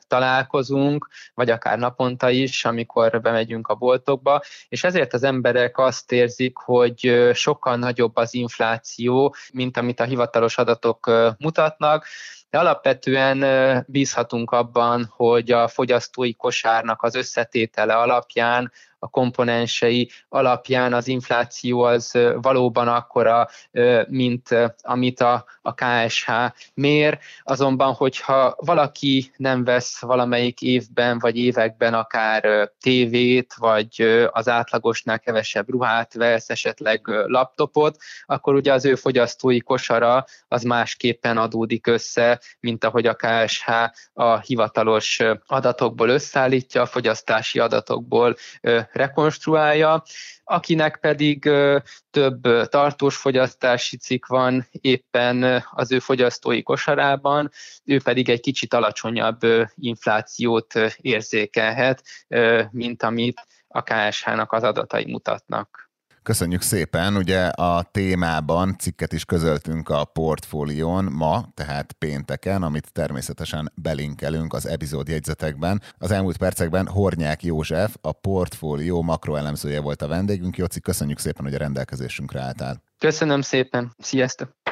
találkozunk, 0.08 1.08
vagy 1.34 1.50
akár 1.50 1.78
naponta 1.78 2.30
is, 2.30 2.64
amikor 2.64 3.20
bemegyünk 3.20 3.68
a 3.68 3.74
boltokba, 3.74 4.42
és 4.68 4.84
ezért 4.84 5.14
az 5.14 5.22
emberek 5.22 5.78
azt 5.78 6.12
érzik, 6.12 6.56
hogy 6.56 7.30
sokkal 7.32 7.76
nagyobb 7.76 8.15
az 8.16 8.34
infláció, 8.34 9.34
mint 9.52 9.76
amit 9.76 10.00
a 10.00 10.04
hivatalos 10.04 10.58
adatok 10.58 11.10
mutatnak, 11.38 12.06
de 12.50 12.58
alapvetően 12.58 13.84
bízhatunk 13.88 14.50
abban, 14.50 15.12
hogy 15.16 15.50
a 15.50 15.68
fogyasztói 15.68 16.34
kosárnak 16.34 17.02
az 17.02 17.14
összetétele 17.14 17.94
alapján 17.96 18.72
a 18.98 19.08
komponensei 19.08 20.10
alapján 20.28 20.92
az 20.92 21.08
infláció 21.08 21.82
az 21.82 22.18
valóban 22.34 22.88
akkora, 22.88 23.48
mint 24.08 24.48
amit 24.82 25.20
a, 25.20 25.44
a 25.62 25.74
KSH 25.74 26.30
mér. 26.74 27.18
Azonban, 27.42 27.92
hogyha 27.92 28.54
valaki 28.58 29.32
nem 29.36 29.64
vesz 29.64 30.00
valamelyik 30.00 30.62
évben 30.62 31.18
vagy 31.18 31.36
években 31.36 31.94
akár 31.94 32.70
tévét, 32.80 33.54
vagy 33.56 34.26
az 34.30 34.48
átlagosnál 34.48 35.18
kevesebb 35.18 35.70
ruhát 35.70 36.14
vesz, 36.14 36.50
esetleg 36.50 37.00
laptopot, 37.06 37.96
akkor 38.26 38.54
ugye 38.54 38.72
az 38.72 38.84
ő 38.84 38.94
fogyasztói 38.94 39.60
kosara 39.60 40.24
az 40.48 40.62
másképpen 40.62 41.38
adódik 41.38 41.86
össze, 41.86 42.40
mint 42.60 42.84
ahogy 42.84 43.06
a 43.06 43.14
KSH 43.14 43.68
a 44.12 44.38
hivatalos 44.38 45.20
adatokból 45.46 46.08
összeállítja, 46.08 46.82
a 46.82 46.86
fogyasztási 46.86 47.58
adatokból 47.58 48.36
rekonstruálja, 48.92 50.02
akinek 50.44 50.96
pedig 50.96 51.50
több 52.10 52.68
tartós 52.68 53.16
fogyasztási 53.16 53.96
cikk 53.96 54.26
van 54.26 54.66
éppen 54.70 55.64
az 55.70 55.92
ő 55.92 55.98
fogyasztói 55.98 56.62
kosarában, 56.62 57.50
ő 57.84 58.00
pedig 58.02 58.28
egy 58.28 58.40
kicsit 58.40 58.74
alacsonyabb 58.74 59.40
inflációt 59.74 60.74
érzékelhet, 60.96 62.02
mint 62.70 63.02
amit 63.02 63.46
a 63.68 63.82
KSH-nak 63.82 64.52
az 64.52 64.62
adatai 64.62 65.04
mutatnak. 65.04 65.85
Köszönjük 66.26 66.62
szépen, 66.62 67.16
ugye 67.16 67.46
a 67.46 67.82
témában 67.82 68.76
cikket 68.78 69.12
is 69.12 69.24
közöltünk 69.24 69.88
a 69.88 70.04
portfólión 70.04 71.04
ma, 71.04 71.48
tehát 71.54 71.92
pénteken, 71.92 72.62
amit 72.62 72.92
természetesen 72.92 73.72
belinkelünk 73.74 74.52
az 74.52 74.66
epizód 74.66 75.08
jegyzetekben. 75.08 75.82
Az 75.98 76.10
elmúlt 76.10 76.36
percekben 76.36 76.86
Hornyák 76.86 77.42
József, 77.42 77.96
a 78.00 78.12
portfólió 78.12 79.02
makroelemzője 79.02 79.80
volt 79.80 80.02
a 80.02 80.08
vendégünk. 80.08 80.56
Jóci, 80.56 80.80
köszönjük 80.80 81.18
szépen, 81.18 81.44
hogy 81.44 81.54
a 81.54 81.58
rendelkezésünkre 81.58 82.40
álltál. 82.40 82.82
Köszönöm 82.98 83.40
szépen, 83.40 83.94
sziasztok! 83.98 84.65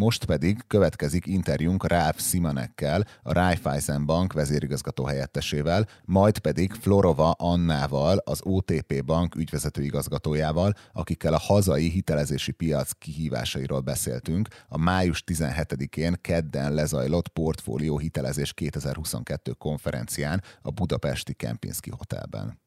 Most 0.00 0.24
pedig 0.24 0.62
következik 0.66 1.26
interjúnk 1.26 1.86
Ralph 1.86 2.18
Simonekkel, 2.18 3.04
a 3.22 3.32
Raiffeisen 3.32 4.06
Bank 4.06 4.32
vezérigazgató 4.32 5.04
helyettesével, 5.04 5.88
majd 6.04 6.38
pedig 6.38 6.72
Florova 6.72 7.30
Annával, 7.30 8.16
az 8.24 8.40
OTP 8.44 9.04
Bank 9.04 9.34
ügyvezető 9.34 9.82
igazgatójával, 9.82 10.72
akikkel 10.92 11.34
a 11.34 11.38
hazai 11.38 11.88
hitelezési 11.88 12.52
piac 12.52 12.90
kihívásairól 12.98 13.80
beszéltünk 13.80 14.48
a 14.68 14.78
május 14.78 15.24
17-én 15.26 16.16
kedden 16.20 16.74
lezajlott 16.74 17.28
portfólió 17.28 17.98
hitelezés 17.98 18.52
2022 18.52 19.52
konferencián 19.52 20.42
a 20.62 20.70
budapesti 20.70 21.34
Kempinski 21.34 21.90
Hotelben. 21.90 22.65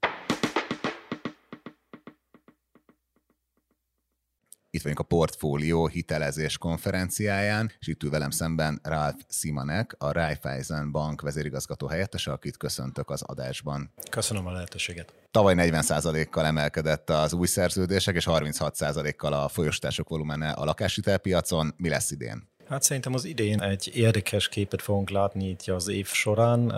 Itt 4.71 4.81
vagyunk 4.81 4.99
a 4.99 5.03
Portfólió 5.03 5.87
hitelezés 5.87 6.57
konferenciáján, 6.57 7.71
és 7.79 7.87
itt 7.87 8.03
ül 8.03 8.09
velem 8.09 8.29
szemben 8.29 8.79
Ralph 8.83 9.19
Simanek, 9.29 9.95
a 9.97 10.11
Raiffeisen 10.11 10.91
Bank 10.91 11.21
vezérigazgató 11.21 11.87
helyettese, 11.87 12.31
akit 12.31 12.57
köszöntök 12.57 13.09
az 13.09 13.21
adásban. 13.21 13.93
Köszönöm 14.09 14.47
a 14.47 14.51
lehetőséget. 14.51 15.13
Tavaly 15.31 15.53
40%-kal 15.57 16.45
emelkedett 16.45 17.09
az 17.09 17.33
új 17.33 17.47
szerződések, 17.47 18.15
és 18.15 18.25
36%-kal 18.29 19.33
a 19.33 19.47
folyosítások 19.47 20.09
volumene 20.09 20.49
a 20.49 20.65
lakáshitelpiacon. 20.65 21.73
Mi 21.77 21.89
lesz 21.89 22.11
idén? 22.11 22.47
Hát 22.69 22.83
szerintem 22.83 23.13
az 23.13 23.25
idén 23.25 23.61
egy 23.61 23.91
érdekes 23.93 24.49
képet 24.49 24.81
fogunk 24.81 25.09
látni 25.09 25.49
itt 25.49 25.67
az 25.67 25.87
év 25.87 26.07
során. 26.07 26.69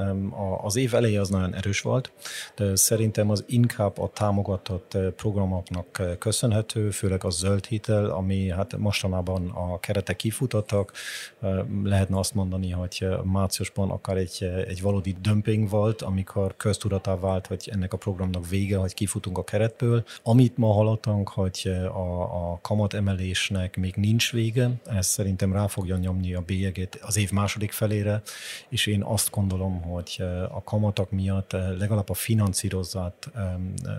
Az 0.62 0.76
év 0.76 0.94
eleje 0.94 1.20
az 1.20 1.30
nagyon 1.30 1.56
erős 1.56 1.82
volt, 1.82 2.12
de 2.56 2.76
szerintem 2.76 3.30
az 3.30 3.44
inkább 3.48 3.98
a 3.98 4.10
támogatott 4.14 4.94
eh, 4.94 5.10
programoknak 5.10 6.00
eh, 6.00 6.16
köszönhető, 6.20 6.90
főleg 6.90 7.24
a 7.24 7.30
zöld 7.30 7.66
hitel, 7.66 8.06
ami 8.10 8.50
hát 8.50 8.78
mostanában 8.78 9.50
a 9.50 9.80
keretek 9.80 10.16
kifutottak. 10.16 10.92
Eh, 11.40 11.60
lehetne 11.84 12.18
azt 12.18 12.34
mondani, 12.34 12.70
hogy 12.70 13.08
márciusban 13.24 13.90
akár 13.90 14.18
egy, 14.18 14.44
egy 14.68 14.82
valódi 14.82 15.16
dömping 15.22 15.70
volt, 15.70 16.02
amikor 16.02 16.56
köztudatá 16.58 17.16
vált, 17.16 17.48
hogy 17.48 17.70
ennek 17.72 17.94
a 17.94 17.98
programnak 17.98 18.50
vége, 18.50 18.78
hogy 18.78 18.94
kifutunk 18.94 19.38
a 19.38 19.44
keretből. 19.44 20.04
Amit 20.24 20.58
ma 20.58 20.74
hallottunk, 20.74 21.30
hogy 21.30 21.72
a, 21.94 22.22
a 22.22 22.60
kamat 22.62 22.94
emelésnek 22.94 23.78
még 23.78 23.96
nincs 23.96 24.32
vége, 24.32 24.70
ez 24.86 25.08
szerintem 25.08 25.54
rá 25.54 25.68
fog 25.68 25.81
fogja 25.82 25.98
nyomni 25.98 26.34
a 26.34 26.42
bélyegét 26.42 27.00
az 27.02 27.18
év 27.18 27.32
második 27.32 27.72
felére, 27.72 28.22
és 28.70 28.86
én 28.86 29.04
azt 29.04 29.32
gondolom, 29.32 29.82
hogy 29.82 30.24
a 30.52 30.64
kamatok 30.64 31.12
miatt 31.12 31.52
legalább 31.52 32.10
a 32.10 32.14
finanszírozott 32.14 33.30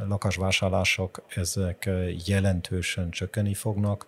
lakásvásárlások 0.09 1.23
ezek 1.35 1.91
jelentősen 2.27 3.11
csökkeni 3.11 3.55
fognak. 3.55 4.07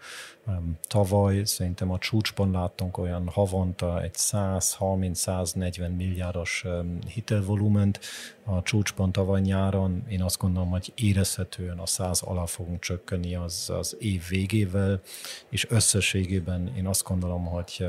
Tavaly 0.89 1.45
szerintem 1.45 1.91
a 1.91 1.99
csúcsban 1.99 2.51
láttunk 2.51 2.99
olyan 2.99 3.29
havonta 3.29 4.03
egy 4.03 4.15
130-140 4.15 5.97
milliárdos 5.97 6.65
hitelvolument, 7.09 8.01
a 8.45 8.63
csúcsban 8.63 9.13
tavaly 9.13 9.41
nyáron. 9.41 10.05
Én 10.09 10.23
azt 10.23 10.39
gondolom, 10.39 10.71
hogy 10.71 10.93
érezhetően 10.95 11.79
a 11.79 11.87
100 11.87 12.23
alá 12.23 12.45
fogunk 12.45 12.81
csökkenni 12.81 13.35
az, 13.35 13.71
az 13.79 13.97
év 13.99 14.23
végével, 14.29 15.01
és 15.49 15.71
összességében 15.71 16.73
én 16.77 16.87
azt 16.87 17.05
gondolom, 17.05 17.45
hogy 17.45 17.87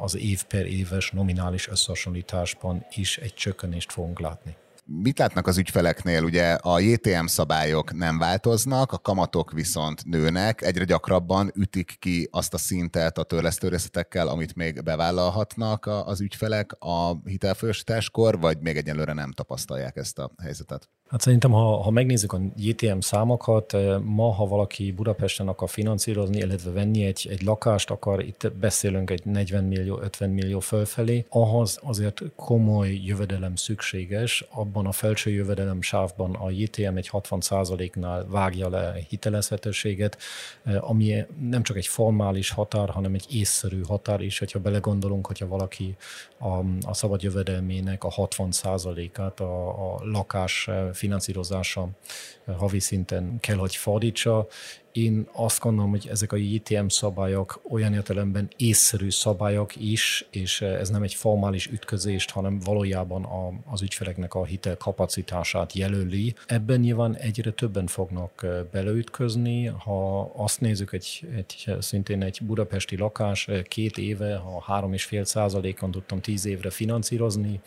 az 0.00 0.16
év 0.16 0.44
per 0.44 0.66
éves 0.66 1.10
nominális 1.10 1.68
összehasonlításban 1.68 2.86
is 2.94 3.18
egy 3.18 3.34
csökkenést 3.34 3.92
fogunk 3.92 4.20
látni 4.20 4.56
mit 4.90 5.18
látnak 5.18 5.46
az 5.46 5.58
ügyfeleknél? 5.58 6.22
Ugye 6.22 6.52
a 6.52 6.80
JTM 6.80 7.24
szabályok 7.24 7.92
nem 7.92 8.18
változnak, 8.18 8.92
a 8.92 8.98
kamatok 8.98 9.52
viszont 9.52 10.04
nőnek, 10.04 10.62
egyre 10.62 10.84
gyakrabban 10.84 11.52
ütik 11.54 11.96
ki 11.98 12.28
azt 12.30 12.54
a 12.54 12.58
szintet 12.58 13.18
a 13.18 13.22
törlesztőrészetekkel, 13.22 14.28
amit 14.28 14.54
még 14.54 14.82
bevállalhatnak 14.82 15.86
az 15.86 16.20
ügyfelek 16.20 16.76
a 16.78 17.20
hitelfolyosításkor, 17.24 18.40
vagy 18.40 18.58
még 18.60 18.76
egyelőre 18.76 19.12
nem 19.12 19.32
tapasztalják 19.32 19.96
ezt 19.96 20.18
a 20.18 20.30
helyzetet? 20.42 20.88
Hát 21.08 21.20
szerintem, 21.20 21.50
ha, 21.50 21.82
ha 21.82 21.90
megnézzük 21.90 22.32
a 22.32 22.40
JTM 22.56 22.98
számokat, 22.98 23.74
eh, 23.74 23.98
ma, 24.00 24.32
ha 24.32 24.46
valaki 24.46 24.92
Budapesten 24.92 25.48
akar 25.48 25.68
finanszírozni, 25.68 26.36
illetve 26.36 26.70
venni 26.70 27.04
egy, 27.04 27.26
egy 27.30 27.42
lakást, 27.42 27.90
akar, 27.90 28.22
itt 28.22 28.52
beszélünk 28.60 29.10
egy 29.10 29.24
40 29.24 29.64
millió, 29.64 29.98
50 30.00 30.30
millió 30.30 30.60
fölfelé, 30.60 31.26
ahhoz 31.28 31.78
azért 31.82 32.22
komoly 32.36 33.00
jövedelem 33.04 33.54
szükséges. 33.54 34.44
Abban 34.50 34.77
a 34.86 34.92
felső 34.92 35.30
jövedelem 35.30 35.82
sávban 35.82 36.34
a 36.34 36.50
JTM 36.50 36.96
egy 36.96 37.10
60%-nál 37.12 38.26
vágja 38.26 38.68
le 38.68 38.94
hitelezhetőséget, 39.08 40.18
eh, 40.62 40.90
ami 40.90 41.24
nem 41.40 41.62
csak 41.62 41.76
egy 41.76 41.86
formális 41.86 42.50
határ, 42.50 42.88
hanem 42.88 43.14
egy 43.14 43.26
észszerű 43.30 43.80
határ 43.82 44.20
is, 44.20 44.38
hogyha 44.38 44.58
belegondolunk, 44.58 45.26
hogyha 45.26 45.46
valaki 45.46 45.96
a, 46.38 46.58
a 46.86 46.94
szabad 46.94 47.22
jövedelmének 47.22 48.04
a 48.04 48.10
60%-át 48.10 49.40
a, 49.40 49.68
a 49.68 49.98
lakás 50.02 50.68
eh, 50.68 50.92
finanszírozása 50.92 51.88
havi 52.56 52.80
szinten 52.80 53.40
kell, 53.40 53.56
hogy 53.56 53.76
fordítsa. 53.76 54.46
Én 54.98 55.28
azt 55.32 55.60
gondolom, 55.60 55.90
hogy 55.90 56.08
ezek 56.10 56.32
a 56.32 56.36
JTM 56.36 56.86
szabályok 56.86 57.60
olyan 57.70 57.94
értelemben 57.94 58.48
észszerű 58.56 59.10
szabályok 59.10 59.76
is, 59.76 60.26
és 60.30 60.60
ez 60.60 60.88
nem 60.88 61.02
egy 61.02 61.14
formális 61.14 61.66
ütközést, 61.66 62.30
hanem 62.30 62.58
valójában 62.58 63.24
a, 63.24 63.52
az 63.72 63.82
ügyfeleknek 63.82 64.34
a 64.34 64.44
hitel 64.44 64.76
kapacitását 64.76 65.72
jelöli. 65.72 66.34
Ebben 66.46 66.80
nyilván 66.80 67.16
egyre 67.16 67.50
többen 67.50 67.86
fognak 67.86 68.46
beleütközni. 68.70 69.66
Ha 69.66 70.20
azt 70.36 70.60
nézzük, 70.60 70.92
egy, 70.92 71.26
egy 71.36 71.76
szintén 71.80 72.22
egy 72.22 72.38
budapesti 72.42 72.96
lakás 72.96 73.48
két 73.62 73.98
éve, 73.98 74.36
ha 74.36 74.62
három 74.66 74.92
és 74.92 75.04
fél 75.04 75.24
százalékon 75.24 75.90
tudtam 75.90 76.20
tíz 76.20 76.46
évre 76.46 76.70
finanszírozni, 76.70 77.60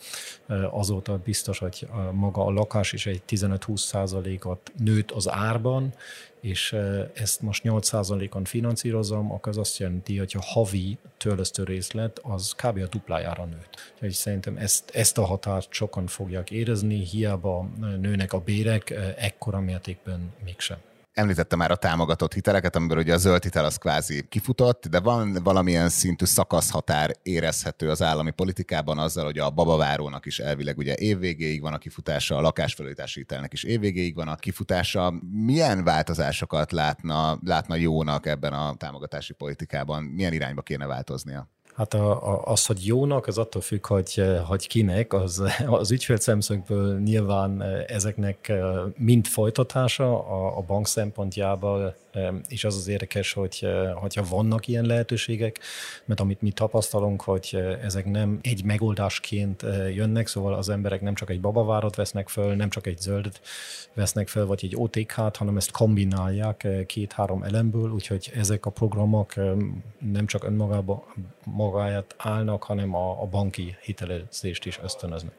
azóta 0.70 1.20
biztos, 1.24 1.58
hogy 1.58 1.88
maga 2.12 2.44
a 2.44 2.50
lakás 2.50 2.92
is 2.92 3.06
egy 3.06 3.22
15-20 3.28 3.76
százalékot 3.76 4.72
nőtt 4.78 5.10
az 5.10 5.30
árban, 5.30 5.94
és 6.42 6.76
ezt 7.14 7.40
most 7.40 7.62
8%-on 7.66 8.44
finanszírozom, 8.44 9.32
akkor 9.32 9.48
az 9.48 9.58
azt 9.58 9.78
jelenti, 9.78 10.18
hogy 10.18 10.34
a 10.38 10.42
havi 10.42 10.98
törlesztő 11.16 11.64
részlet 11.64 12.20
az 12.22 12.52
kb. 12.52 12.78
a 12.78 12.86
duplájára 12.86 13.44
nőtt. 13.44 13.92
Úgyhogy 13.94 14.12
szerintem 14.12 14.56
ezt, 14.56 14.90
ezt 14.90 15.18
a 15.18 15.24
határt 15.24 15.72
sokan 15.72 16.06
fogják 16.06 16.50
érezni, 16.50 17.04
hiába 17.04 17.68
nőnek 18.00 18.32
a 18.32 18.40
bérek, 18.40 18.90
ekkora 19.16 19.60
mértékben 19.60 20.32
mégsem. 20.44 20.78
Említette 21.12 21.56
már 21.56 21.70
a 21.70 21.76
támogatott 21.76 22.34
hiteleket, 22.34 22.76
amiből 22.76 22.98
ugye 22.98 23.14
a 23.14 23.16
zöld 23.16 23.42
hitel 23.42 23.64
az 23.64 23.76
kvázi 23.76 24.26
kifutott, 24.28 24.88
de 24.88 25.00
van 25.00 25.38
valamilyen 25.42 25.88
szintű 25.88 26.24
szakaszhatár 26.24 27.10
érezhető 27.22 27.90
az 27.90 28.02
állami 28.02 28.30
politikában 28.30 28.98
azzal, 28.98 29.24
hogy 29.24 29.38
a 29.38 29.50
babavárónak 29.50 30.26
is 30.26 30.38
elvileg 30.38 30.78
ugye 30.78 30.94
évvégéig 30.96 31.60
van 31.60 31.72
a 31.72 31.78
kifutása, 31.78 32.36
a 32.36 32.40
lakásfelújítási 32.40 33.18
hitelnek 33.20 33.52
is 33.52 33.62
évvégéig 33.62 34.14
van 34.14 34.28
a 34.28 34.36
kifutása. 34.36 35.14
Milyen 35.32 35.84
változásokat 35.84 36.72
látna, 36.72 37.38
látna 37.44 37.74
jónak 37.74 38.26
ebben 38.26 38.52
a 38.52 38.74
támogatási 38.74 39.32
politikában? 39.32 40.02
Milyen 40.02 40.32
irányba 40.32 40.62
kéne 40.62 40.86
változnia? 40.86 41.48
Hát 41.74 41.94
a, 41.94 42.32
a, 42.32 42.42
az, 42.44 42.66
hogy 42.66 42.86
jónak, 42.86 43.26
az 43.26 43.38
attól 43.38 43.62
függ, 43.62 43.86
hogy, 43.86 44.22
hogy 44.46 44.66
kinek. 44.66 45.12
Az, 45.12 45.42
az 45.66 45.90
ügyfél 45.90 46.16
szemszögből 46.16 46.98
nyilván 47.00 47.62
ezeknek 47.86 48.52
mind 48.96 49.26
folytatása 49.26 50.26
a, 50.28 50.56
a 50.58 50.60
bank 50.60 50.86
szempontjából 50.86 51.94
és 52.48 52.64
az 52.64 52.76
az 52.76 52.88
érdekes, 52.88 53.32
hogy 53.32 53.66
hogyha 53.94 54.24
vannak 54.28 54.68
ilyen 54.68 54.84
lehetőségek, 54.84 55.58
mert 56.04 56.20
amit 56.20 56.42
mi 56.42 56.50
tapasztalunk, 56.50 57.22
hogy 57.22 57.58
ezek 57.82 58.10
nem 58.10 58.38
egy 58.42 58.64
megoldásként 58.64 59.62
jönnek, 59.94 60.26
szóval 60.26 60.54
az 60.54 60.68
emberek 60.68 61.00
nem 61.00 61.14
csak 61.14 61.30
egy 61.30 61.40
babavárat 61.40 61.96
vesznek 61.96 62.28
föl, 62.28 62.54
nem 62.54 62.70
csak 62.70 62.86
egy 62.86 62.98
zöldet 62.98 63.40
vesznek 63.94 64.28
föl, 64.28 64.46
vagy 64.46 64.60
egy 64.62 64.76
OTK-t, 64.76 65.36
hanem 65.36 65.56
ezt 65.56 65.70
kombinálják 65.70 66.66
két-három 66.86 67.42
elemből, 67.42 67.90
úgyhogy 67.90 68.32
ezek 68.34 68.66
a 68.66 68.70
programok 68.70 69.34
nem 70.12 70.26
csak 70.26 70.44
önmagában 70.44 71.02
magáját 71.44 72.14
állnak, 72.18 72.62
hanem 72.62 72.94
a, 72.94 73.22
a 73.22 73.26
banki 73.26 73.76
hitelezést 73.82 74.66
is 74.66 74.78
ösztönöznek. 74.82 75.34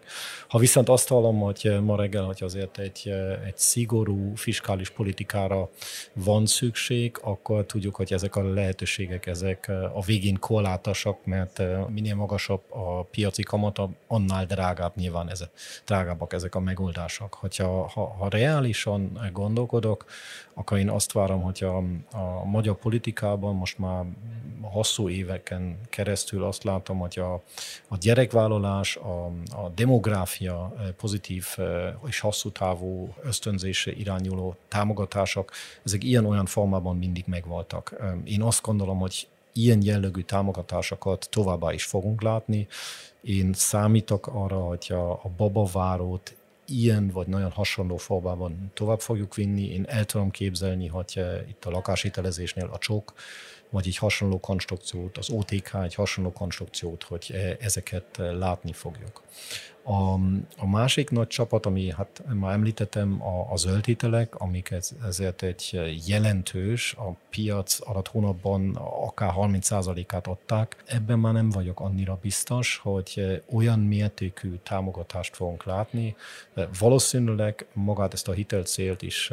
Ha 0.47 0.57
viszont 0.57 0.89
azt 0.89 1.07
hallom, 1.07 1.39
hogy 1.39 1.77
ma 1.83 1.95
reggel, 1.95 2.23
hogy 2.23 2.43
azért 2.43 2.77
egy, 2.77 3.13
egy 3.45 3.57
szigorú 3.57 4.36
fiskális 4.36 4.89
politikára 4.89 5.69
van 6.13 6.45
szükség, 6.45 6.62
szükség, 6.63 7.17
akkor 7.21 7.65
tudjuk, 7.65 7.95
hogy 7.95 8.13
ezek 8.13 8.36
a 8.36 8.43
lehetőségek 8.54 9.26
ezek 9.26 9.71
a 9.93 10.02
végén 10.02 10.39
korlátosak, 10.39 11.26
mert 11.26 11.62
minél 11.89 12.15
magasabb 12.15 12.62
a 12.69 13.04
piaci 13.04 13.43
kamata, 13.43 13.89
annál 14.08 14.45
drágább 14.45 14.95
nyilván 14.95 15.30
ezek, 15.30 15.49
drágábbak 15.86 16.34
ezek 16.34 16.56
a 16.56 16.60
megoldások. 16.60 17.34
Hogyha 17.34 17.88
ha, 17.88 18.06
ha 18.06 18.30
reálisan 18.30 19.30
gondolkodok, 19.34 20.06
akkor 20.54 20.78
én 20.78 20.89
azt 20.89 21.12
várom, 21.12 21.41
hogy 21.41 21.63
a, 21.63 21.78
a 22.17 22.43
magyar 22.45 22.76
politikában 22.76 23.56
most 23.56 23.78
már 23.78 24.06
hosszú 24.62 25.10
éveken 25.10 25.78
keresztül 25.89 26.43
azt 26.43 26.63
látom, 26.63 26.99
hogy 26.99 27.19
a, 27.19 27.34
a 27.88 27.97
gyerekvállalás, 27.99 28.95
a, 28.95 29.26
a 29.56 29.69
demográfia 29.76 30.73
pozitív 30.97 31.45
és 32.06 32.19
hosszú 32.19 32.52
távú 32.52 33.13
ösztönzésre 33.23 33.91
irányuló 33.91 34.56
támogatások, 34.67 35.52
ezek 35.84 36.04
ilyen-olyan 36.04 36.45
formában 36.54 36.98
mindig 36.98 37.24
megvoltak. 37.28 37.96
Én 38.24 38.42
azt 38.42 38.62
gondolom, 38.62 39.00
hogy 39.00 39.28
ilyen 39.54 39.82
jellegű 39.84 40.22
támogatásokat 40.22 41.28
továbbá 41.30 41.74
is 41.74 41.84
fogunk 41.84 42.22
látni. 42.22 42.68
Én 43.22 43.54
számítok 43.54 44.28
arra, 44.28 44.60
hogy 44.60 44.88
a, 44.89 45.12
a 45.12 45.30
babavárót 45.38 46.36
ilyen 46.66 47.10
vagy 47.10 47.28
nagyon 47.28 47.52
hasonló 47.52 47.98
formában 47.98 48.72
tovább 48.74 49.00
fogjuk 49.00 49.36
vinni. 49.36 49.74
Én 49.74 49.86
el 49.88 50.06
tudom 50.06 50.32
képzelni, 50.32 50.88
hogy 50.88 51.22
itt 51.50 51.66
a 51.66 51.70
lakáshitelezésnél 51.70 52.70
a 52.74 52.78
csok, 52.78 53.13
vagy 53.70 53.88
egy 53.88 53.98
hasonló 53.98 54.39
konstrukciót, 54.39 55.18
az 55.18 55.30
OTK 55.30 55.74
egy 55.84 55.96
hasonló 55.96 56.32
konstrukciót, 56.32 57.04
hogy 57.04 57.58
ezeket 57.60 58.06
látni 58.18 58.74
fogjuk. 58.74 59.22
A, 59.84 60.13
a 60.58 60.67
másik 60.69 61.10
nagy 61.10 61.28
csapat, 61.28 61.65
ami 61.65 61.91
hát 61.91 62.24
már 62.34 62.54
említettem, 62.54 63.22
a, 63.22 63.52
a 63.52 63.56
zöld 63.56 63.86
hitelek, 63.86 64.36
amik 64.36 64.72
ez, 64.72 64.91
ezért 65.08 65.41
egy 65.41 65.82
jelentős, 66.08 66.93
a 66.93 67.15
piac 67.30 67.80
alatt 67.88 68.08
hónapban 68.08 68.76
akár 68.76 69.34
30%-át 69.36 70.28
adták. 70.28 70.84
Ebben 70.86 71.19
már 71.19 71.34
nem 71.34 71.50
vagyok 71.50 71.80
annyira 71.80 72.17
biztos, 72.22 72.80
hogy 72.84 73.41
olyan 73.54 73.80
mértékű 73.80 74.56
támogatást 74.63 75.36
fogunk 75.36 75.63
látni. 75.63 76.15
Valószínűleg 76.80 77.65
magát 77.74 78.13
ezt 78.13 78.28
a 78.28 78.32
hitelcélt 78.32 79.02
is 79.02 79.32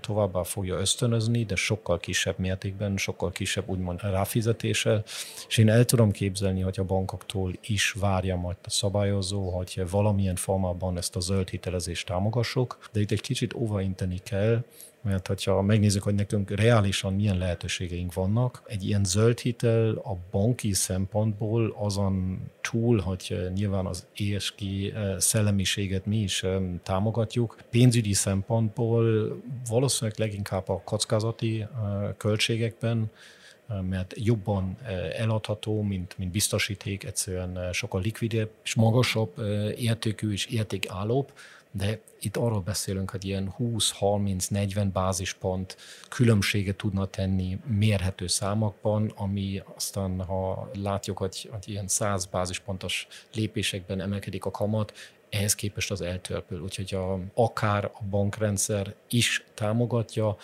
továbbá 0.00 0.42
fogja 0.42 0.78
ösztönözni, 0.78 1.44
de 1.44 1.54
sokkal 1.54 1.98
kisebb 1.98 2.38
mértékben, 2.38 2.96
sokkal 2.96 3.32
kisebb 3.32 3.68
úgymond 3.68 4.00
ráfizetéssel, 4.02 5.02
és 5.48 5.58
én 5.58 5.68
el 5.68 5.84
tudom 5.84 6.10
képzelni, 6.10 6.60
hogy 6.60 6.78
a 6.78 6.84
bankoktól 6.84 7.52
is 7.60 7.92
várja 7.92 8.36
majd 8.36 8.56
a 8.64 8.70
szabályozó, 8.70 9.50
hogy 9.50 9.77
valamilyen 9.84 10.36
formában 10.36 10.96
ezt 10.96 11.16
a 11.16 11.20
zöld 11.20 11.48
hitelezést 11.48 12.06
támogassuk, 12.06 12.78
de 12.92 13.00
itt 13.00 13.10
egy 13.10 13.20
kicsit 13.20 13.54
óvainteni 13.54 14.18
kell, 14.22 14.64
mert 15.02 15.26
hogyha 15.26 15.62
megnézzük, 15.62 16.02
hogy 16.02 16.14
nekünk 16.14 16.50
reálisan 16.50 17.14
milyen 17.14 17.38
lehetőségeink 17.38 18.14
vannak, 18.14 18.62
egy 18.66 18.86
ilyen 18.86 19.04
zöld 19.04 19.38
hitel 19.38 19.94
a 19.94 20.16
banki 20.30 20.72
szempontból 20.72 21.74
azon 21.78 22.40
túl, 22.60 23.00
hogy 23.00 23.50
nyilván 23.54 23.86
az 23.86 24.06
ESG 24.16 24.62
eh, 24.62 25.18
szellemiséget 25.18 26.06
mi 26.06 26.16
is 26.16 26.42
eh, 26.42 26.60
támogatjuk, 26.82 27.56
pénzügyi 27.70 28.12
szempontból 28.12 29.36
valószínűleg 29.68 30.18
leginkább 30.18 30.68
a 30.68 30.80
kockázati 30.84 31.60
eh, 31.60 31.68
költségekben 32.16 33.10
mert 33.88 34.14
jobban 34.16 34.78
eladható, 35.16 35.82
mint, 35.82 36.18
mint 36.18 36.30
biztosíték, 36.30 37.04
egyszerűen 37.04 37.72
sokkal 37.72 38.00
likvidebb, 38.00 38.50
és 38.64 38.74
magasabb 38.74 39.38
értékű 39.76 40.32
és 40.32 40.46
értékállóbb, 40.46 41.32
de 41.70 42.00
itt 42.20 42.36
arról 42.36 42.60
beszélünk, 42.60 43.10
hogy 43.10 43.24
ilyen 43.24 43.54
20-30-40 43.58 44.88
bázispont 44.92 45.76
különbséget 46.08 46.76
tudna 46.76 47.06
tenni 47.06 47.58
mérhető 47.66 48.26
számokban, 48.26 49.12
ami 49.16 49.62
aztán, 49.74 50.24
ha 50.24 50.70
látjuk, 50.74 51.18
hogy, 51.18 51.48
hogy 51.52 51.68
ilyen 51.68 51.88
100 51.88 52.24
bázispontos 52.26 53.06
lépésekben 53.34 54.00
emelkedik 54.00 54.44
a 54.44 54.50
kamat, 54.50 54.92
ehhez 55.30 55.54
képest 55.54 55.90
az 55.90 56.00
eltörpül. 56.00 56.62
Úgyhogy 56.62 56.94
a, 56.94 57.18
akár 57.34 57.84
a 57.84 58.04
bankrendszer 58.10 58.94
is 59.08 59.44
támogatja, 59.54 60.36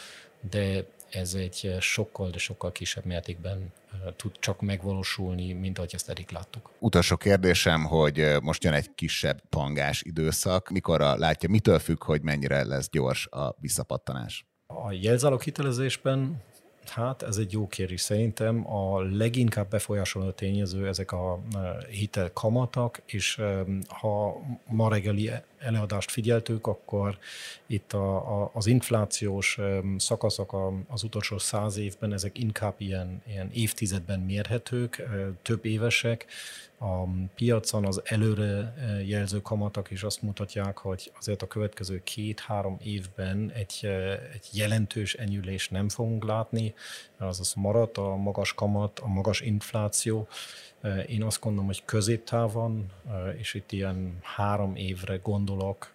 de 0.51 0.85
ez 1.15 1.35
egy 1.35 1.77
sokkal, 1.81 2.31
de 2.31 2.39
sokkal 2.39 2.73
kisebb 2.73 3.05
mértékben 3.05 3.73
tud 4.17 4.33
csak 4.39 4.61
megvalósulni, 4.61 5.53
mint 5.53 5.79
ahogy 5.79 5.91
ezt 5.95 6.09
eddig 6.09 6.31
láttuk. 6.31 6.71
Utolsó 6.79 7.17
kérdésem, 7.17 7.85
hogy 7.85 8.37
most 8.43 8.65
jön 8.65 8.73
egy 8.73 8.95
kisebb 8.95 9.43
pangás 9.49 10.03
időszak. 10.03 10.71
Mikor 10.71 11.01
látja, 11.01 11.49
mitől 11.49 11.79
függ, 11.79 12.05
hogy 12.05 12.23
mennyire 12.23 12.65
lesz 12.65 12.89
gyors 12.91 13.27
a 13.27 13.57
visszapattanás? 13.61 14.47
A 14.67 14.93
jelzálog 14.93 15.43
hitelezésben 15.43 16.43
Hát 16.87 17.23
ez 17.23 17.37
egy 17.37 17.53
jó 17.53 17.67
kérdés. 17.67 18.01
Szerintem 18.01 18.75
a 18.75 19.01
leginkább 19.01 19.69
befolyásoló 19.69 20.31
tényező 20.31 20.89
ezek 20.89 21.13
a 21.13 21.43
hitel 21.91 22.33
kamatak, 22.33 23.03
és 23.07 23.41
ha 23.89 24.41
ma 24.67 24.89
reggeli 24.89 25.31
előadást 25.65 26.11
figyeltük, 26.11 26.67
akkor 26.67 27.19
itt 27.67 27.93
a, 27.93 28.43
a, 28.43 28.51
az 28.55 28.67
inflációs 28.67 29.59
szakaszok 29.97 30.57
az 30.89 31.03
utolsó 31.03 31.39
száz 31.39 31.77
évben, 31.77 32.13
ezek 32.13 32.39
inkább 32.39 32.75
ilyen, 32.77 33.23
ilyen 33.27 33.51
évtizedben 33.53 34.21
mérhetők, 34.21 35.03
több 35.43 35.65
évesek. 35.65 36.27
A 36.79 37.05
piacon 37.35 37.87
az 37.87 38.01
előre 38.05 38.75
jelző 39.07 39.41
kamatok 39.41 39.91
is 39.91 40.03
azt 40.03 40.23
mutatják, 40.23 40.79
hogy 40.79 41.13
azért 41.19 41.43
a 41.43 41.47
következő 41.47 42.03
két-három 42.03 42.77
évben 42.83 43.51
egy, 43.55 43.87
egy 44.33 44.49
jelentős 44.53 45.15
enyülést 45.15 45.71
nem 45.71 45.89
fogunk 45.89 46.25
látni, 46.25 46.75
azaz 47.19 47.55
maradt 47.55 47.99
a 47.99 48.17
magas 48.17 48.55
kamat, 48.55 48.99
a 48.99 49.07
magas 49.07 49.41
infláció, 49.41 50.29
én 51.09 51.23
azt 51.23 51.41
gondolom, 51.41 51.67
hogy 51.67 51.83
középtávon, 51.85 52.87
és 53.39 53.55
itt 53.55 53.73
ilyen 53.73 54.19
három 54.23 54.77
évre 54.77 55.17
gondolok, 55.23 55.93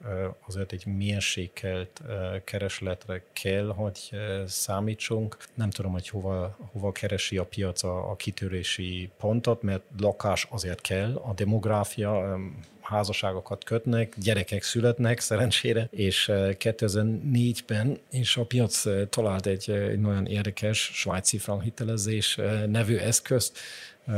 azért 0.47 0.71
egy 0.71 0.85
mérsékelt 0.85 2.01
keresletre 2.43 3.23
kell, 3.33 3.67
hogy 3.67 4.09
számítsunk. 4.45 5.37
Nem 5.53 5.69
tudom, 5.69 5.91
hogy 5.91 6.09
hova, 6.09 6.57
hova 6.71 6.91
keresi 6.91 7.37
a 7.37 7.45
piac 7.45 7.83
a, 7.83 8.09
a 8.09 8.15
kitörési 8.15 9.09
pontot, 9.17 9.61
mert 9.61 9.83
lakás 9.97 10.47
azért 10.49 10.81
kell, 10.81 11.15
a 11.15 11.33
demográfia 11.33 12.39
házasságokat 12.81 13.63
kötnek, 13.63 14.13
gyerekek 14.17 14.63
születnek 14.63 15.19
szerencsére, 15.19 15.87
és 15.91 16.29
2004-ben 16.33 17.99
és 18.11 18.37
a 18.37 18.45
piac 18.45 18.83
talált 19.09 19.45
egy, 19.45 19.69
egy 19.69 19.99
nagyon 19.99 20.25
érdekes 20.25 20.91
svájci 20.93 21.37
frank 21.37 21.63
hitelezés 21.63 22.39
nevű 22.67 22.97
eszközt, 22.97 23.57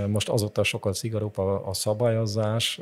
most 0.07 0.29
azóta 0.29 0.63
sokkal 0.63 0.93
szigorúbb 0.93 1.37
a, 1.37 1.67
a 1.67 1.73
szabályozás. 1.73 2.79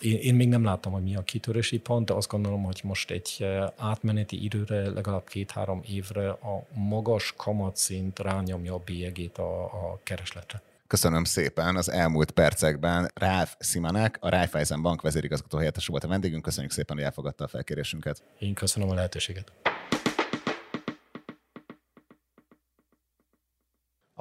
Én, 0.00 0.16
én 0.16 0.34
még 0.34 0.48
nem 0.48 0.64
láttam, 0.64 0.92
hogy 0.92 1.02
mi 1.02 1.16
a 1.16 1.22
kitörési 1.22 1.78
pont, 1.78 2.06
de 2.06 2.12
azt 2.12 2.28
gondolom, 2.28 2.62
hogy 2.62 2.80
most 2.82 3.10
egy 3.10 3.46
átmeneti 3.76 4.44
időre, 4.44 4.88
legalább 4.90 5.28
két-három 5.28 5.80
évre 5.88 6.28
a 6.30 6.64
magas 6.74 7.34
kamatszint 7.36 8.18
rányomja 8.18 8.74
a 8.74 8.82
bélyegét 8.84 9.38
a, 9.38 9.64
a 9.64 9.98
keresletre. 10.02 10.62
Köszönöm 10.86 11.24
szépen. 11.24 11.76
Az 11.76 11.90
elmúlt 11.90 12.30
percekben 12.30 13.10
Ralph 13.14 13.52
Simanek, 13.58 14.16
a 14.20 14.28
Raiffeisen 14.28 14.82
Bank 14.82 15.02
vezérigazgató 15.02 15.58
helyettes 15.58 15.86
volt 15.86 16.04
a 16.04 16.08
vendégünk. 16.08 16.42
Köszönjük 16.42 16.72
szépen, 16.72 16.96
hogy 16.96 17.04
elfogadta 17.04 17.44
a 17.44 17.48
felkérésünket. 17.48 18.22
Én 18.38 18.54
köszönöm 18.54 18.90
a 18.90 18.94
lehetőséget. 18.94 19.52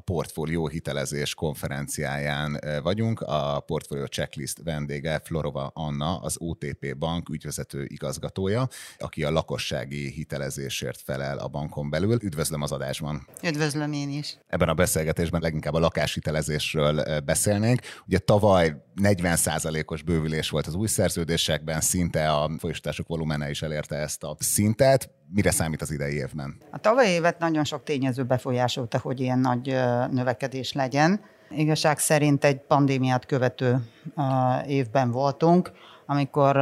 Portfólió 0.06 0.68
hitelezés 0.68 1.34
konferenciáján 1.34 2.60
vagyunk. 2.84 3.22
A 3.22 3.60
portfólió 3.60 4.06
checklist 4.06 4.64
vendége 4.64 5.22
Florova 5.24 5.72
Anna, 5.74 6.18
az 6.18 6.36
OTP 6.40 6.98
Bank 6.98 7.30
ügyvezető 7.30 7.86
igazgatója, 7.88 8.68
aki 8.98 9.24
a 9.24 9.32
lakossági 9.32 10.12
hitelezésért 10.12 11.02
felel 11.02 11.38
a 11.38 11.48
bankon 11.48 11.90
belül. 11.90 12.18
Üdvözlöm 12.22 12.62
az 12.62 12.72
adásban. 12.72 13.28
Üdvözlöm 13.44 13.94
én 13.94 14.10
is. 14.10 14.38
Ebben 14.48 14.70
a 14.70 14.74
beszélgetésben 14.74 15.42
leginkább 15.42 15.74
a 15.74 15.80
lakáshitelezésről 15.80 17.20
beszélnénk. 17.20 17.82
Ugye 18.08 18.20
tavaly 18.20 18.84
40%-os 19.02 20.02
bővülés 20.02 20.50
volt 20.50 20.68
az 20.68 20.76
új 20.76 20.88
szerződésekben, 20.88 21.82
szinte 21.82 22.32
a 22.32 22.52
folyosítások 22.58 23.08
volumene 23.08 23.50
is 23.50 23.62
elérte 23.62 23.96
ezt 23.96 24.24
a 24.24 24.36
szintet. 24.40 25.10
Mire 25.28 25.52
számít 25.52 25.82
az 25.82 25.92
idei 25.92 26.14
évben? 26.14 26.58
A 26.72 26.78
tavalyi 26.78 27.10
évet 27.10 27.40
nagyon 27.40 27.64
sok 27.64 27.84
tényező 27.84 28.24
befolyásolta, 28.24 29.00
hogy 29.00 29.20
ilyen 29.20 29.40
nagy 29.40 29.76
növekedés 30.12 30.74
legyen. 30.74 31.22
Igazság 31.50 32.00
szerint 32.00 32.44
egy 32.44 32.58
pandémiát 32.58 33.26
követő 33.26 33.78
évben 34.68 35.12
voltunk, 35.12 35.72
amikor 36.06 36.58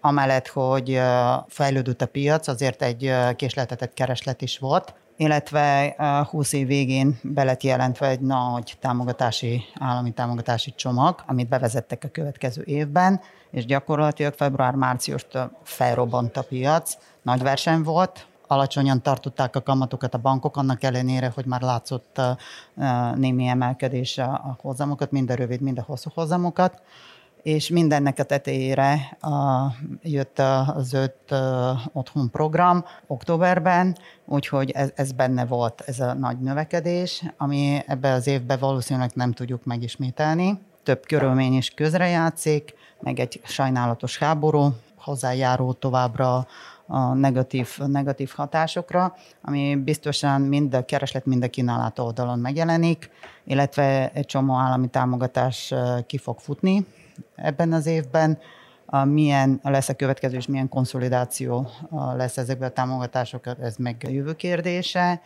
amellett, 0.00 0.46
hogy 0.46 1.00
fejlődött 1.48 2.02
a 2.02 2.06
piac, 2.06 2.48
azért 2.48 2.82
egy 2.82 3.12
késletetett 3.36 3.94
kereslet 3.94 4.42
is 4.42 4.58
volt, 4.58 4.94
illetve 5.16 5.94
20 6.30 6.52
év 6.52 6.66
végén 6.66 7.18
belet 7.22 7.62
jelentve 7.62 8.08
egy 8.08 8.20
nagy 8.20 8.76
támogatási, 8.80 9.62
állami 9.80 10.10
támogatási 10.10 10.74
csomag, 10.76 11.22
amit 11.26 11.48
bevezettek 11.48 12.04
a 12.04 12.08
következő 12.08 12.62
évben, 12.64 13.20
és 13.50 13.64
gyakorlatilag 13.64 14.34
február-márciustól 14.34 15.58
felrobbant 15.62 16.36
a 16.36 16.42
piac, 16.42 16.98
nagy 17.28 17.42
verseny 17.42 17.82
volt, 17.82 18.26
alacsonyan 18.46 19.02
tartották 19.02 19.56
a 19.56 19.62
kamatokat 19.62 20.14
a 20.14 20.18
bankok, 20.18 20.56
annak 20.56 20.82
ellenére, 20.82 21.32
hogy 21.34 21.44
már 21.44 21.60
látszott 21.60 22.20
némi 23.14 23.46
emelkedés 23.46 24.18
a 24.18 24.56
hozamokat, 24.60 25.10
mind 25.10 25.30
a 25.30 25.34
rövid, 25.34 25.60
mind 25.60 25.78
a 25.78 25.82
hosszú 25.86 26.10
hozamokat 26.14 26.82
és 27.42 27.68
mindennek 27.68 28.18
a 28.18 28.22
tetejére 28.22 29.16
a, 29.20 29.66
jött 30.02 30.38
az 30.38 30.92
öt 30.92 31.34
otthon 31.92 32.30
program 32.30 32.84
októberben, 33.06 33.96
úgyhogy 34.24 34.70
ez, 34.70 34.90
ez 34.94 35.12
benne 35.12 35.44
volt 35.44 35.82
ez 35.86 36.00
a 36.00 36.14
nagy 36.14 36.38
növekedés, 36.38 37.24
ami 37.36 37.82
ebbe 37.86 38.12
az 38.12 38.26
évben 38.26 38.58
valószínűleg 38.58 39.10
nem 39.14 39.32
tudjuk 39.32 39.64
megismételni. 39.64 40.60
Több 40.82 41.06
körülmény 41.06 41.54
is 41.54 41.70
közrejátszik, 41.70 42.74
meg 43.00 43.18
egy 43.18 43.40
sajnálatos 43.44 44.18
háború 44.18 44.74
hozzájárul 45.08 45.78
továbbra 45.78 46.46
a 46.90 47.14
negatív, 47.14 47.78
negatív 47.86 48.32
hatásokra, 48.36 49.14
ami 49.42 49.76
biztosan 49.76 50.40
mind 50.40 50.74
a 50.74 50.84
kereslet, 50.84 51.26
mind 51.26 51.42
a 51.42 51.48
kínálat 51.48 51.98
oldalon 51.98 52.38
megjelenik, 52.38 53.10
illetve 53.44 54.10
egy 54.12 54.26
csomó 54.26 54.54
állami 54.54 54.88
támogatás 54.88 55.74
ki 56.06 56.18
fog 56.18 56.38
futni 56.38 56.86
ebben 57.34 57.72
az 57.72 57.86
évben, 57.86 58.38
milyen 59.04 59.60
lesz 59.62 59.88
a 59.88 59.94
következő, 59.94 60.36
és 60.36 60.46
milyen 60.46 60.68
konszolidáció 60.68 61.70
lesz 62.16 62.36
ezekben 62.36 62.68
a 62.68 62.72
támogatások, 62.72 63.46
ez 63.60 63.76
meg 63.76 64.02
a 64.06 64.10
jövő 64.10 64.34
kérdése, 64.34 65.20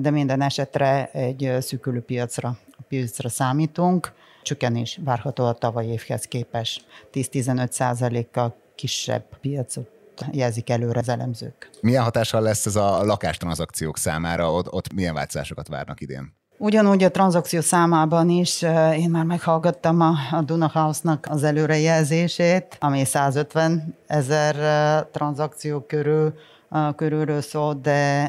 de 0.00 0.10
minden 0.10 0.42
esetre 0.42 1.10
egy 1.12 1.56
szűkülő 1.60 2.00
piacra, 2.00 2.58
piacra 2.88 3.28
számítunk. 3.28 4.12
Csökkenés 4.42 5.00
várható 5.04 5.44
a 5.44 5.52
tavalyi 5.52 5.88
évhez 5.88 6.24
képest 6.24 6.84
10-15 7.12 7.70
százalékkal 7.70 8.54
kisebb 8.74 9.24
piacot 9.40 9.90
jelzik 10.32 10.70
előre 10.70 10.98
az 10.98 11.08
elemzők. 11.08 11.70
Milyen 11.80 12.02
hatással 12.02 12.40
lesz 12.40 12.66
ez 12.66 12.76
a 12.76 13.04
lakástranszakciók 13.04 13.98
számára? 13.98 14.52
Ott, 14.52 14.72
ott 14.72 14.92
milyen 14.92 15.14
változásokat 15.14 15.68
várnak 15.68 16.00
idén? 16.00 16.34
Ugyanúgy 16.58 17.04
a 17.04 17.10
tranzakció 17.10 17.60
számában 17.60 18.28
is 18.28 18.62
én 18.96 19.10
már 19.10 19.24
meghallgattam 19.24 20.00
a, 20.00 20.14
a 20.30 20.42
Duna 20.42 20.70
House-nak 20.72 21.26
az 21.30 21.42
előrejelzését, 21.42 22.76
ami 22.80 23.04
150 23.04 23.94
ezer 24.06 24.54
tranzakció 25.12 25.80
körül 25.80 26.34
körülről 26.96 27.40
szól, 27.40 27.74
de 27.74 28.26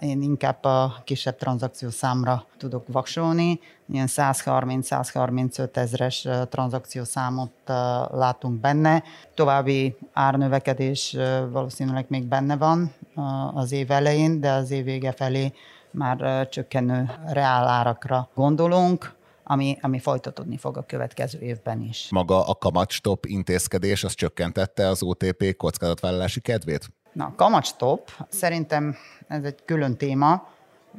én 0.00 0.22
inkább 0.22 0.64
a 0.64 0.96
kisebb 1.04 1.36
tranzakció 1.36 1.90
számra 1.90 2.46
tudok 2.56 2.84
vaksolni. 2.88 3.60
Ilyen 3.92 4.06
130-135 4.10 5.76
ezres 5.76 6.28
tranzakció 6.48 7.04
számot 7.04 7.52
látunk 8.10 8.60
benne. 8.60 9.02
További 9.34 9.96
árnövekedés 10.12 11.16
valószínűleg 11.50 12.04
még 12.08 12.24
benne 12.24 12.56
van 12.56 12.92
az 13.54 13.72
év 13.72 13.90
elején, 13.90 14.40
de 14.40 14.50
az 14.50 14.70
év 14.70 14.84
vége 14.84 15.12
felé 15.12 15.52
már 15.90 16.48
csökkenő 16.48 17.10
reálárakra 17.26 18.28
gondolunk, 18.34 19.14
ami, 19.44 19.78
ami 19.80 19.98
folytatódni 19.98 20.56
fog 20.56 20.76
a 20.76 20.82
következő 20.82 21.38
évben 21.38 21.80
is. 21.80 22.08
Maga 22.10 22.46
a 22.46 22.54
kamatstop 22.54 23.26
intézkedés 23.26 24.04
az 24.04 24.14
csökkentette 24.14 24.88
az 24.88 25.02
OTP 25.02 25.56
kockázatvállalási 25.56 26.40
kedvét? 26.40 26.90
Na, 27.16 27.32
kamatstop, 27.36 28.10
szerintem 28.28 28.96
ez 29.28 29.44
egy 29.44 29.64
külön 29.64 29.96
téma. 29.96 30.48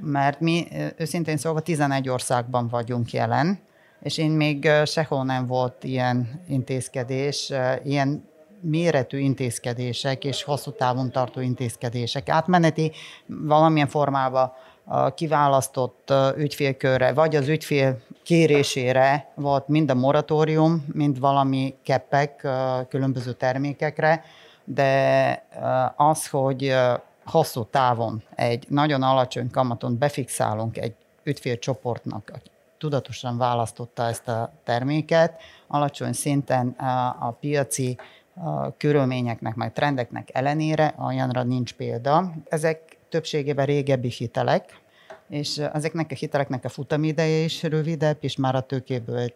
mert 0.02 0.40
mi 0.40 0.68
őszintén 0.98 1.38
szóval 1.38 1.62
11 1.62 2.10
országban 2.10 2.68
vagyunk 2.68 3.12
jelen, 3.12 3.60
és 4.02 4.18
én 4.18 4.32
még 4.32 4.70
sehol 4.86 5.24
nem 5.24 5.48
volt 5.48 5.84
ilyen 5.84 6.42
intézkedés, 6.48 7.54
ilyen 7.84 8.30
méretű 8.60 9.18
intézkedések 9.18 10.24
és 10.24 10.44
hosszú 10.44 10.72
távon 10.72 11.12
tartó 11.12 11.42
intézkedések. 11.42 12.30
Átmeneti 12.30 12.92
valamilyen 13.26 13.88
formában 13.88 14.52
kiválasztott 15.16 16.14
ügyfélkörre, 16.38 17.14
vagy 17.14 17.36
az 17.36 17.48
ügyfél 17.48 18.02
kérésére 18.24 19.32
volt 19.36 19.68
mind 19.68 19.92
a 19.92 19.96
moratórium, 19.96 20.86
mind 20.94 21.20
valami 21.20 21.76
keppek 21.84 22.48
különböző 22.90 23.32
termékekre, 23.32 24.24
de 24.70 25.46
az, 25.96 26.28
hogy 26.28 26.76
hosszú 27.26 27.64
távon 27.64 28.24
egy 28.36 28.66
nagyon 28.70 29.04
alacsony 29.04 29.50
kamaton 29.52 29.98
befixálunk 29.98 30.78
egy 30.78 30.96
ügyfélcsoportnak, 31.24 32.32
aki 32.34 32.50
tudatosan 32.78 33.38
választotta 33.38 34.04
ezt 34.04 34.28
a 34.28 34.52
terméket, 34.64 35.42
alacsony 35.68 36.14
szinten 36.14 36.68
a 37.20 37.32
piaci 37.32 37.98
körülményeknek, 38.78 39.56
majd 39.56 39.72
trendeknek 39.72 40.30
ellenére 40.34 40.96
olyanra 41.06 41.44
nincs 41.44 41.74
példa. 41.74 42.32
Ezek 42.50 42.98
többségében 43.10 43.66
régebbi 43.66 44.10
hitelek, 44.10 44.82
és 45.30 45.58
ezeknek 45.58 46.12
a 46.12 46.16
hiteleknek 46.16 46.66
a 46.66 46.70
futamideje 46.70 47.44
is 47.44 47.64
rövidebb, 47.64 48.18
és 48.20 48.36
már 48.36 48.56
a 48.56 48.62
tőkéből 48.62 49.34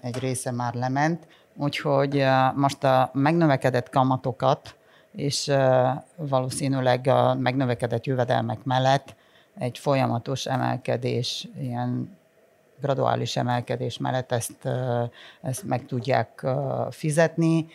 egy 0.00 0.18
része 0.18 0.50
már 0.50 0.74
lement. 0.74 1.26
Úgyhogy 1.60 2.24
most 2.54 2.84
a 2.84 3.10
megnövekedett 3.12 3.88
kamatokat, 3.88 4.76
és 5.12 5.52
valószínűleg 6.16 7.06
a 7.06 7.34
megnövekedett 7.34 8.06
jövedelmek 8.06 8.64
mellett 8.64 9.14
egy 9.58 9.78
folyamatos 9.78 10.46
emelkedés, 10.46 11.48
ilyen 11.60 12.18
graduális 12.80 13.36
emelkedés 13.36 13.98
mellett 13.98 14.32
ezt, 14.32 14.68
ezt 15.42 15.64
meg 15.64 15.86
tudják 15.86 16.46
fizetni, 16.90 17.66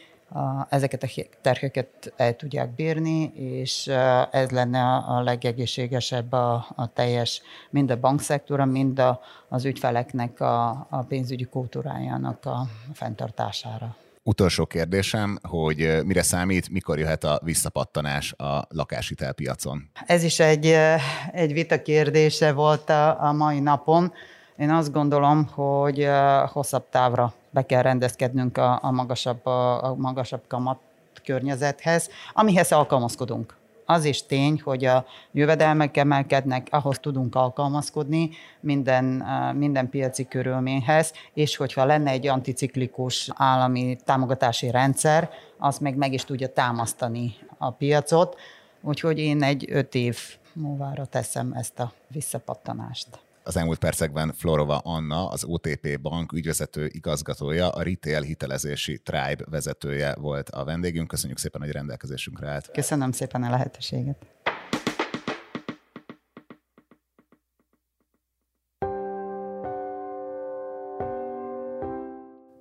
ezeket 0.69 1.03
a 1.03 1.07
terheket 1.41 2.13
el 2.15 2.35
tudják 2.35 2.75
bírni, 2.75 3.31
és 3.35 3.87
ez 4.31 4.49
lenne 4.49 4.95
a 4.95 5.21
legegészségesebb 5.21 6.31
a, 6.31 6.65
a 6.75 6.93
teljes, 6.93 7.41
mind 7.69 7.91
a 7.91 7.99
bankszektora, 7.99 8.65
mind 8.65 8.99
a, 8.99 9.19
az 9.47 9.65
ügyfeleknek 9.65 10.39
a, 10.39 10.69
a 10.89 11.03
pénzügyi 11.07 11.43
kultúrájának 11.43 12.45
a 12.45 12.67
fenntartására. 12.93 13.95
Utolsó 14.25 14.65
kérdésem, 14.65 15.37
hogy 15.41 15.99
mire 16.05 16.21
számít, 16.21 16.69
mikor 16.69 16.99
jöhet 16.99 17.23
a 17.23 17.39
visszapattanás 17.43 18.33
a 18.33 18.65
lakáshitelpiacon? 18.69 19.89
Ez 20.05 20.23
is 20.23 20.39
egy, 20.39 20.75
egy 21.31 21.53
vita 21.53 21.81
kérdése 21.81 22.51
volt 22.51 22.89
a, 22.89 23.23
a 23.23 23.31
mai 23.31 23.59
napon. 23.59 24.13
Én 24.57 24.69
azt 24.69 24.91
gondolom, 24.91 25.47
hogy 25.47 26.07
hosszabb 26.51 26.83
távra 26.89 27.33
be 27.49 27.65
kell 27.65 27.81
rendezkednünk 27.81 28.57
a, 28.57 28.79
a, 28.81 28.91
magasabb, 28.91 29.45
a, 29.45 29.95
magasabb 29.97 30.41
kamat 30.47 30.79
környezethez, 31.23 32.09
amihez 32.33 32.71
alkalmazkodunk. 32.71 33.55
Az 33.85 34.05
is 34.05 34.25
tény, 34.25 34.61
hogy 34.63 34.85
a 34.85 35.05
jövedelmek 35.31 35.97
emelkednek, 35.97 36.67
ahhoz 36.71 36.99
tudunk 36.99 37.35
alkalmazkodni 37.35 38.29
minden, 38.59 39.05
minden 39.55 39.89
piaci 39.89 40.27
körülményhez, 40.27 41.13
és 41.33 41.55
hogyha 41.55 41.85
lenne 41.85 42.11
egy 42.11 42.27
anticiklikus 42.27 43.29
állami 43.35 43.97
támogatási 44.05 44.71
rendszer, 44.71 45.29
az 45.57 45.77
meg 45.77 45.95
meg 45.95 46.13
is 46.13 46.25
tudja 46.25 46.47
támasztani 46.47 47.35
a 47.57 47.71
piacot, 47.71 48.39
úgyhogy 48.81 49.19
én 49.19 49.43
egy 49.43 49.65
öt 49.69 49.95
év 49.95 50.19
múlvára 50.53 51.05
teszem 51.05 51.53
ezt 51.53 51.79
a 51.79 51.91
visszapattanást. 52.07 53.07
Az 53.45 53.57
elmúlt 53.57 53.79
percekben 53.79 54.33
Florova 54.33 54.77
Anna, 54.77 55.27
az 55.27 55.43
OTP 55.43 56.01
bank 56.01 56.31
ügyvezető 56.31 56.89
igazgatója, 56.91 57.69
a 57.69 57.83
retail 57.83 58.21
hitelezési 58.21 58.99
Tribe 58.99 59.45
vezetője 59.49 60.15
volt 60.15 60.49
a 60.49 60.63
vendégünk. 60.63 61.07
Köszönjük 61.07 61.37
szépen, 61.37 61.61
hogy 61.61 61.71
rendelkezésünkre 61.71 62.49
állt. 62.49 62.71
Köszönöm 62.71 63.11
szépen 63.11 63.43
a 63.43 63.49
lehetőséget. 63.49 64.17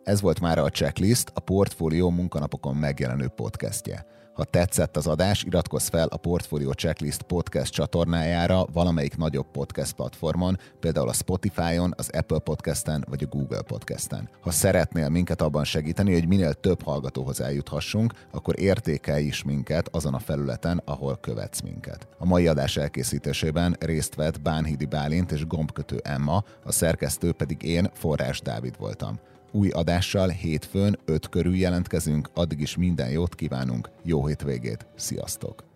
Ez 0.05 0.21
volt 0.21 0.41
már 0.41 0.59
a 0.59 0.69
Checklist, 0.69 1.31
a 1.35 1.41
Portfólió 1.41 2.11
munkanapokon 2.11 2.77
megjelenő 2.77 3.29
podcastje. 3.29 4.07
Ha 4.33 4.45
tetszett 4.45 4.97
az 4.97 5.07
adás, 5.07 5.45
iratkozz 5.45 5.89
fel 5.89 6.09
a 6.09 6.17
Portfolio 6.17 6.73
Checklist 6.73 7.23
podcast 7.23 7.73
csatornájára 7.73 8.65
valamelyik 8.73 9.17
nagyobb 9.17 9.47
podcast 9.51 9.93
platformon, 9.93 10.59
például 10.81 11.09
a 11.09 11.13
Spotify-on, 11.13 11.95
az 11.97 12.11
Apple 12.13 12.39
Podcast-en 12.39 13.05
vagy 13.09 13.23
a 13.23 13.27
Google 13.27 13.63
Podcast-en. 13.63 14.29
Ha 14.41 14.51
szeretnél 14.51 15.09
minket 15.09 15.43
abban 15.43 15.65
segíteni, 15.65 16.13
hogy 16.13 16.29
minél 16.29 16.55
több 16.55 16.83
hallgatóhoz 16.83 17.41
eljuthassunk, 17.41 18.13
akkor 18.31 18.61
értékelj 18.61 19.25
is 19.25 19.43
minket 19.43 19.89
azon 19.89 20.15
a 20.15 20.19
felületen, 20.19 20.83
ahol 20.85 21.19
követsz 21.21 21.61
minket. 21.61 22.07
A 22.19 22.27
mai 22.27 22.47
adás 22.47 22.77
elkészítésében 22.77 23.77
részt 23.81 24.15
vett 24.15 24.41
Bánhidi 24.41 24.87
Bálint 24.87 25.33
és 25.33 25.47
Gombkötő 25.47 26.01
Emma, 26.03 26.45
a 26.65 26.73
szerkesztő 26.73 27.33
pedig 27.33 27.63
én, 27.63 27.91
Forrás 27.95 28.41
Dávid 28.41 28.75
voltam. 28.79 29.19
Új 29.55 29.69
adással 29.69 30.29
hétfőn 30.29 30.99
5 31.05 31.29
körül 31.29 31.57
jelentkezünk, 31.57 32.31
addig 32.35 32.61
is 32.61 32.77
minden 32.77 33.11
jót 33.11 33.35
kívánunk, 33.35 33.91
jó 34.03 34.27
hétvégét, 34.27 34.87
sziasztok! 34.97 35.72